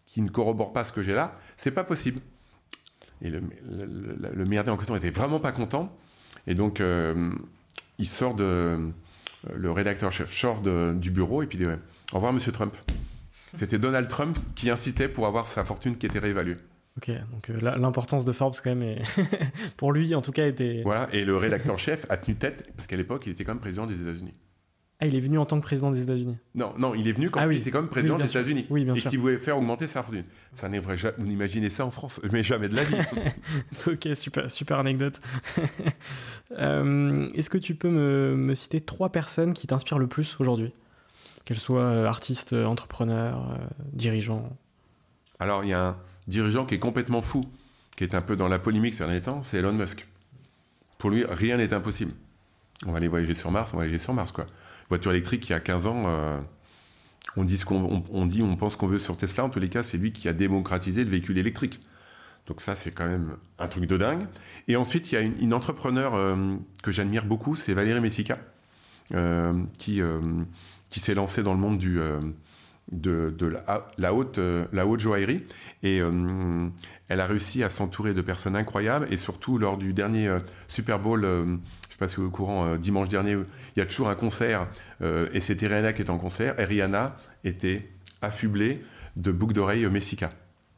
[0.07, 2.21] qui ne corroborent pas ce que j'ai là, c'est pas possible.
[3.23, 5.97] Et le, le, le- le milliardaire en question était vraiment pas content.
[6.47, 7.31] Et donc, euh,
[7.99, 8.45] il sort de.
[8.45, 8.89] euh,
[9.55, 12.75] Le rédacteur chef sort du bureau et puis dit Au revoir, monsieur Trump.
[13.57, 16.57] C'était Donald Trump qui insistait pour avoir sa fortune qui était réévaluée.
[16.99, 19.03] Ok, donc euh, l'importance de Forbes quand même, est-
[19.77, 20.83] pour lui en tout cas, était.
[20.85, 21.09] Voilà.
[21.13, 23.87] Et le rédacteur chef a tenu tête parce qu'à l'époque, il était quand même président
[23.87, 24.35] des États-Unis.
[25.01, 26.37] Ah, il est venu en tant que président des États-Unis.
[26.57, 27.55] Non, non, il est venu quand Ah oui.
[27.55, 28.31] il était quand même président Oui, des.
[28.31, 28.67] États-Unis.
[28.69, 29.11] Oui, bien et sûr.
[29.11, 30.25] qui voulait faire augmenter sa fortune.
[30.55, 32.97] Ça n'est vrai, vous n'imaginez ça en France, mais jamais de la vie.
[33.87, 35.21] ok, super, super anecdote.
[36.59, 40.73] Euh, Est-ce que tu peux me, me citer trois personnes qui t'inspirent le plus aujourd'hui?
[41.45, 44.57] Qu'elles soient euh, artistes, entrepreneurs, euh, dirigeants.
[45.39, 45.97] Alors, il y a un
[46.29, 47.45] dirigeant qui est complètement fou,
[47.97, 50.07] qui est un peu dans la polémique ces derniers temps, c'est Elon Musk.
[50.99, 52.13] Pour lui, rien n'est impossible.
[52.87, 54.47] On va aller voyager sur Mars, on va aller sur Mars, quoi.
[54.89, 56.39] Voiture électrique, il y a 15 ans, euh,
[57.37, 59.45] on dit ce qu'on on, dit, on pense qu'on veut sur Tesla.
[59.45, 61.81] En tous les cas, c'est lui qui a démocratisé le véhicule électrique.
[62.47, 64.23] Donc ça, c'est quand même un truc de dingue.
[64.69, 68.39] Et ensuite, il y a une, une entrepreneur euh, que j'admire beaucoup, c'est Valérie Messica,
[69.13, 70.01] euh, qui,
[70.91, 72.01] qui s'est lancée dans le monde du,
[72.93, 75.45] de, la, la haute, euh, la joaillerie.
[75.83, 76.69] Et euh,
[77.09, 79.07] elle a réussi à s'entourer de personnes incroyables.
[79.11, 81.59] Et surtout, lors du dernier euh, Super Bowl, je ne
[81.91, 83.33] sais pas si vous êtes au courant, dimanche dernier,
[83.77, 84.69] il y a toujours un concert.
[85.01, 86.59] et c'était Rihanna qui était en concert.
[86.61, 87.89] Et Rihanna était
[88.23, 88.83] affublée
[89.17, 90.31] de boucles d'oreilles Messica.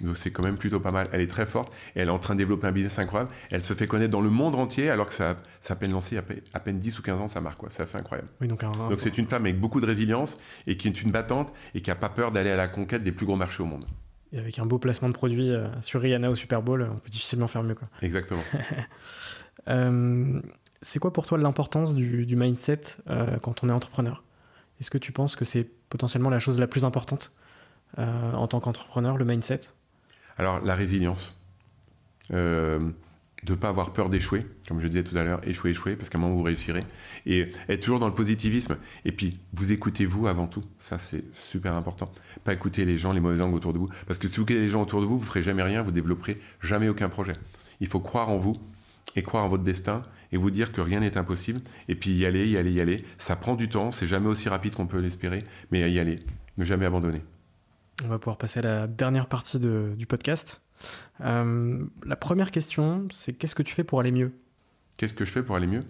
[0.02, 1.08] Donc c'est quand même plutôt pas mal.
[1.12, 3.30] Elle est très forte et elle est en train de développer un business incroyable.
[3.50, 6.12] Elle se fait connaître dans le monde entier alors que ça, ça a peine lancé
[6.12, 7.68] il y a pe- à peine 10 ou 15 ans, ça marque quoi.
[7.70, 8.28] C'est assez incroyable.
[8.40, 11.02] Oui, donc un, un- Donc c'est une femme avec beaucoup de résilience et qui est
[11.02, 13.62] une battante et qui a pas peur d'aller à la conquête des plus gros marchés
[13.62, 13.84] au monde.
[14.32, 17.10] et avec un beau placement de produit euh, sur Rihanna au Super Bowl, on peut
[17.10, 17.74] difficilement faire mieux.
[17.74, 17.88] Quoi.
[18.02, 18.42] Exactement.
[19.68, 20.40] Euh,
[20.82, 24.24] c'est quoi pour toi l'importance du, du mindset euh, quand on est entrepreneur?
[24.80, 27.32] Est-ce que tu penses que c'est potentiellement la chose la plus importante
[27.98, 29.60] en tant qu'entrepreneur, le mindset?
[30.40, 31.34] Alors la résilience.
[32.32, 32.78] Euh,
[33.42, 36.08] de ne pas avoir peur d'échouer, comme je disais tout à l'heure, échouer, échouer, parce
[36.08, 36.80] qu'à un moment vous réussirez.
[37.26, 38.78] Et être toujours dans le positivisme.
[39.04, 40.62] Et puis, vous écoutez vous avant tout.
[40.78, 42.10] Ça, c'est super important.
[42.44, 43.90] Pas écouter les gens, les mauvaises langues autour de vous.
[44.06, 45.92] Parce que si vous écoutez les gens autour de vous, vous ferez jamais rien, vous
[45.92, 47.34] développerez jamais aucun projet.
[47.80, 48.56] Il faut croire en vous
[49.16, 50.00] et croire en votre destin
[50.32, 51.60] et vous dire que rien n'est impossible.
[51.88, 53.04] Et puis y aller, y aller, y aller.
[53.18, 56.20] Ça prend du temps, c'est jamais aussi rapide qu'on peut l'espérer, mais y aller.
[56.56, 57.20] Ne jamais abandonner.
[58.04, 60.60] On va pouvoir passer à la dernière partie de- du podcast.
[61.20, 64.32] Euh, la première question, c'est qu'est-ce que tu fais pour aller mieux?
[64.96, 65.84] Qu'est-ce que je fais pour aller mieux?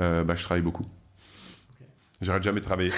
[0.00, 0.84] Euh, bah, Je travaille beaucoup.
[2.20, 2.92] J'arrête jamais de travailler.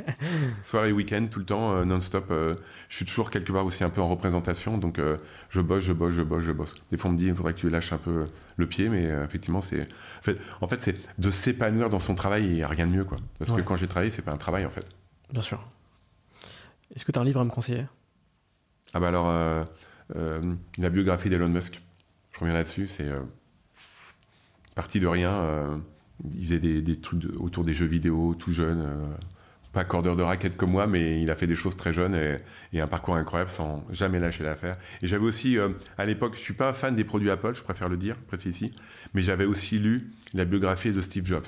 [0.62, 2.26] Soirée, week-end, tout le temps, euh, non-stop.
[2.30, 2.56] je
[2.96, 5.00] suis toujours quelque part aussi un peu en représentation, donc
[5.48, 6.74] je bosse, je bosse, je bosse, je bosse.
[6.90, 9.04] Des fois, on me dit, il faudrait que tu lâches un peu le pied, mais
[9.24, 9.82] effectivement, c'est.
[10.18, 12.92] En fait, en fait c'est de s'épanouir dans son travail, il n'y a rien de
[12.92, 13.16] mieux, quoi.
[13.38, 13.56] Parce Ouais.
[13.58, 14.86] que quand j'ai travaillé, c'est pas un travail, en fait.
[15.32, 15.66] Bien sûr.
[16.94, 17.86] Est-ce que tu as un livre à me conseiller?
[18.94, 19.64] Ah bah alors, euh,
[20.16, 21.80] euh, la biographie d'Elon Musk,
[22.32, 23.20] je reviens là-dessus, c'est euh,
[24.74, 25.82] parti de rien.
[26.34, 28.88] il faisait des, trucs autour des jeux vidéo tout jeune,
[29.72, 32.14] pas cordeur de raquette comme moi, mais il a fait des choses très jeunes
[32.72, 34.76] et, un parcours incroyable sans jamais lâcher l'affaire.
[35.02, 35.58] Et j'avais aussi,
[35.98, 38.72] à l'époque, je suis pas fan des produits Apple, je préfère le dire, préfère ici,
[39.14, 41.46] mais j'avais aussi lu la biographie de Steve Jobs.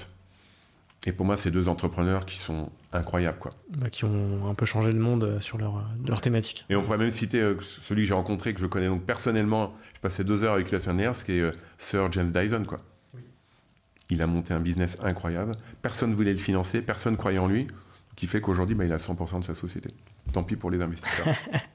[1.07, 3.53] Et pour moi, c'est deux entrepreneurs qui sont incroyables, quoi.
[3.71, 6.67] Bah, Qui ont un peu changé le monde euh, sur leur, leur thématique.
[6.69, 9.73] Et on pourrait même citer euh, celui que j'ai rencontré, que je connais donc personnellement.
[9.95, 12.31] Je passais deux heures avec lui la semaine dernière, ce qui est euh, Sir James
[12.31, 12.81] Dyson, quoi.
[14.11, 15.53] Il a monté un business incroyable.
[15.83, 17.69] Personne ne voulait le financer, personne croyait en lui,
[18.17, 19.91] qui fait qu'aujourd'hui, bah, il a 100% de sa société.
[20.33, 21.29] Tant pis pour les investisseurs.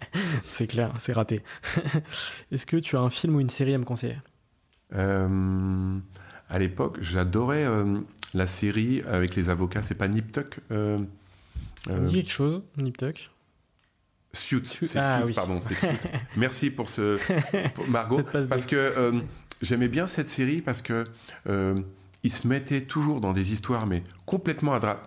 [0.44, 1.44] C'est clair, c'est raté.
[2.52, 4.18] Est-ce que tu as un film ou une série à me conseiller?
[4.94, 5.98] Euh,
[6.50, 8.00] à l'époque, j'adorais euh,
[8.36, 9.82] la série avec les avocats.
[9.82, 11.00] C'est pas Nip Tuck euh,
[11.88, 13.32] Ça euh, me dit quelque chose, Nip Tuck
[14.34, 15.34] Suits, Suits, c'est ah Suits, oui.
[15.34, 15.78] pardon, Suits.
[16.36, 17.17] Merci pour ce,
[17.74, 19.21] pour Margot, parce que euh,
[19.62, 21.06] j'aimais bien cette série parce que
[21.48, 21.80] euh,
[22.24, 25.00] ils se mettaient toujours dans des histoires mais complètement adra-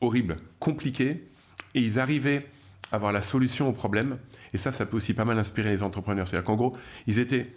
[0.00, 1.26] horribles, compliquées,
[1.74, 2.46] et ils arrivaient
[2.92, 4.18] à avoir la solution au problème.
[4.52, 6.28] Et ça, ça peut aussi pas mal inspirer les entrepreneurs.
[6.28, 6.76] C'est-à-dire qu'en gros,
[7.08, 7.50] ils étaient,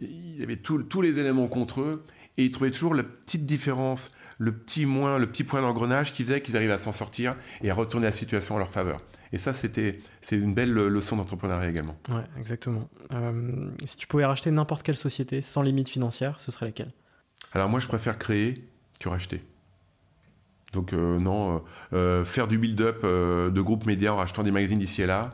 [0.00, 2.04] ils avaient tout- tous les éléments contre eux,
[2.38, 6.24] et ils trouvaient toujours la petite différence, le petit moins, le petit point d'engrenage qui
[6.24, 9.02] faisait qu'ils arrivaient à s'en sortir et à retourner la situation en leur faveur.
[9.32, 11.96] Et ça, c'était, c'est une belle leçon d'entrepreneuriat également.
[12.10, 12.88] Ouais, exactement.
[13.12, 16.92] Euh, si tu pouvais racheter n'importe quelle société sans limite financière, ce serait laquelle?
[17.52, 18.68] Alors moi, je préfère créer
[19.00, 19.42] que racheter.
[20.72, 25.02] Donc euh, non, euh, faire du build-up de groupes médias en rachetant des magazines d'ici
[25.02, 25.30] et là,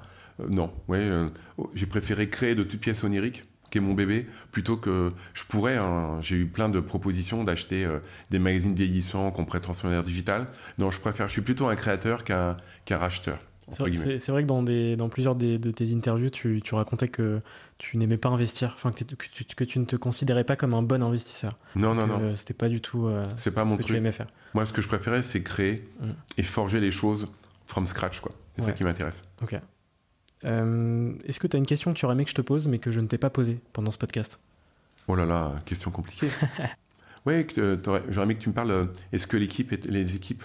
[0.49, 0.73] non.
[0.87, 1.11] Ouais,
[1.57, 5.45] oh, j'ai préféré créer de toutes pièces oniriques, qui est mon bébé, plutôt que je
[5.45, 5.77] pourrais.
[5.77, 7.99] hein, j'ai eu plein de propositions d'acheter euh,
[8.31, 10.47] des magazines vieillissants qu'on pourrait transformer en digital.
[10.79, 11.29] Non, je préfère.
[11.29, 12.57] Je suis plutôt un créateur qu'un
[12.91, 13.39] racheteur.
[13.71, 13.83] C'est
[14.31, 17.43] vrai, que dans, des, dans plusieurs des- de tes interviews, tu, tu racontais que
[17.77, 20.57] tu n'aimais pas investir, enfin que, tu- que tu, que tu ne te considérais pas
[20.57, 21.59] comme un bon investisseur.
[21.77, 22.35] Non, non, non.
[22.35, 23.99] C'était pas du tout euh, C'est pas ce mon que tu truc.
[23.99, 24.29] aimais faire.
[24.55, 26.07] Moi, ce que je préférais, c'est créer Mm.
[26.39, 27.31] et forger les choses
[27.67, 28.33] from scratch, quoi.
[28.57, 29.23] C'est ça qui m'intéresse.
[29.43, 29.55] Ok.
[30.45, 32.69] Euh, Est-ce que tu as une question que tu aurais aimé que je te pose,
[32.69, 34.39] mais que je ne t'ai pas posée pendant ce podcast?
[35.09, 36.29] Oh là là, question compliquée.
[37.27, 38.71] oui, j'aurais aimé que tu me parles.
[38.71, 40.43] euh, Est-ce que l'équipe, est- les équipes,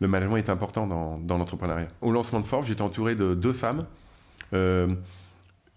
[0.00, 1.88] le management est important dans, dans l'entrepreneuriat?
[2.00, 3.86] Au lancement de Forbes, j'étais entouré de deux femmes.
[4.52, 4.88] Euh,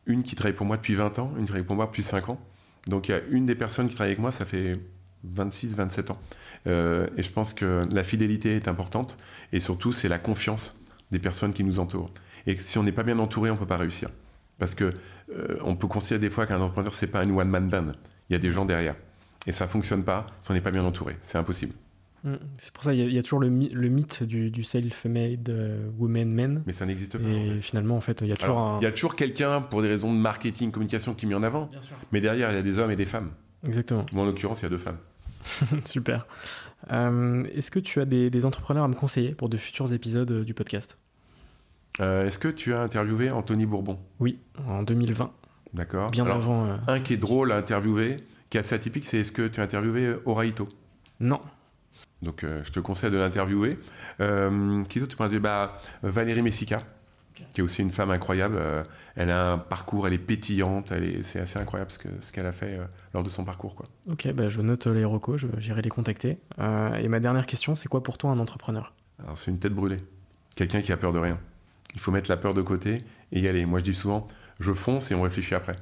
[0.06, 2.30] une qui travaille pour moi depuis 20 ans, une qui travaille pour moi depuis 5
[2.30, 2.40] ans.
[2.88, 4.74] Donc il y a une des personnes qui travaille avec moi, ça fait
[5.26, 6.20] 26, 27 ans.
[6.68, 9.16] Euh, et je pense que la fidélité est importante.
[9.52, 10.80] Et surtout, c'est la confiance
[11.12, 12.12] des personnes qui nous entourent.
[12.46, 14.10] Et si on n'est pas bien entouré, on ne peut pas réussir.
[14.60, 14.92] Parce que
[15.36, 17.88] euh, on peut considérer des fois qu'un entrepreneur, c'est pas un one-man band.
[18.30, 18.96] Il y a des gens derrière.
[19.46, 21.16] Et ça fonctionne pas si on n'est pas bien entouré.
[21.22, 21.74] C'est impossible.
[22.24, 22.34] Mm.
[22.58, 24.50] C'est pour ça qu'il y, a- il y a toujours le, my- le mythe du,
[24.50, 26.64] du self-made euh, woman man.
[26.66, 27.24] Mais ça n'existe pas.
[27.24, 27.58] en fait.
[27.58, 28.80] Et finalement, en fait, il y a toujours Alors, un.
[28.82, 31.66] Il y a toujours quelqu'un, pour des raisons de marketing, communication, qui met en avant.
[31.68, 31.96] Bien sûr.
[32.12, 33.30] Mais derrière, il y a des hommes et des femmes.
[33.66, 34.04] Exactement.
[34.12, 34.98] Moi, en l'occurrence, il y a deux femmes.
[35.86, 36.26] Super.
[36.92, 40.30] Euh, Est-ce que tu as des, des entrepreneurs à me conseiller pour de futurs épisodes
[40.32, 40.98] euh, du podcast?
[42.00, 45.32] Euh, Est-ce que tu as interviewé Anthony Bourbon Oui, en 2020,
[45.74, 46.12] D'accord.
[46.12, 46.66] bien Alors, avant.
[46.68, 48.18] euh, Un qui est drôle à interviewer,
[48.50, 50.68] qui est assez atypique, c'est est-ce que tu as interviewé Oraito
[51.20, 51.42] Non.
[52.22, 53.80] Donc, euh, je te conseille de l'interviewer.
[54.22, 56.84] Euh, qui d'autre tu peux interviewer bah, Valérie Messica,
[57.54, 58.56] qui est aussi une femme incroyable.
[58.58, 58.84] Euh,
[59.16, 60.92] elle a un parcours, elle est pétillante,
[61.24, 63.76] c'est assez incroyable ce, que, ce qu'elle a fait euh, lors de son parcours.
[63.76, 63.88] Quoi.
[64.12, 66.38] Ok, bah, je note les recos, je- j'irai les contacter.
[66.60, 68.94] Euh, et ma dernière question, c'est quoi pour toi un entrepreneur?
[69.24, 69.98] Alors, c'est une tête brûlée.
[70.56, 71.40] Quelqu'un qui a peur de rien.
[71.98, 73.66] Il faut mettre la peur de côté et y aller.
[73.66, 74.28] Moi, je dis souvent,
[74.60, 75.76] je fonce et on réfléchit après.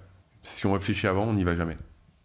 [0.43, 1.77] Si on réfléchit avant, on n'y va jamais.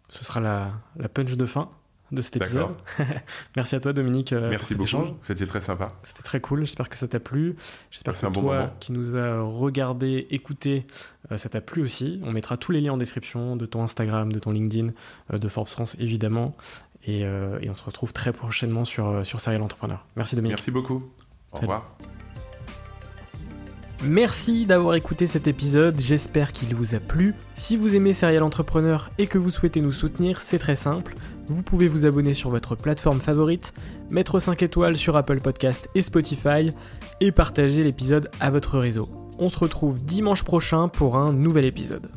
[0.08, 1.68] Ce sera la, la punch de fin
[2.12, 2.68] de cet épisode.
[3.56, 5.06] Merci à toi, Dominique, euh, Merci pour cet beaucoup.
[5.08, 5.16] échange.
[5.22, 5.92] C'était très sympa.
[6.04, 6.60] C'était très cool.
[6.60, 7.56] J'espère que ça t'a plu.
[7.90, 8.72] J'espère que un bon toi moment.
[8.78, 10.86] qui nous a regardé, écouté,
[11.32, 12.20] euh, ça t'a plu aussi.
[12.22, 14.92] On mettra tous les liens en description de ton Instagram, de ton LinkedIn,
[15.32, 16.56] euh, de Forbes France évidemment.
[17.04, 20.04] Et, euh, et on se retrouve très prochainement sur, sur Serial Entrepreneur.
[20.16, 20.58] Merci Dominique.
[20.58, 21.02] Merci beaucoup.
[21.52, 21.72] Au Salut.
[21.72, 21.96] revoir.
[24.02, 27.34] Merci d'avoir écouté cet épisode, j'espère qu'il vous a plu.
[27.52, 31.14] Si vous aimez Serial Entrepreneur et que vous souhaitez nous soutenir, c'est très simple.
[31.46, 33.74] Vous pouvez vous abonner sur votre plateforme favorite,
[34.08, 36.70] mettre 5 étoiles sur Apple Podcast et Spotify
[37.20, 39.06] et partager l'épisode à votre réseau.
[39.38, 42.08] On se retrouve dimanche prochain pour un nouvel épisode.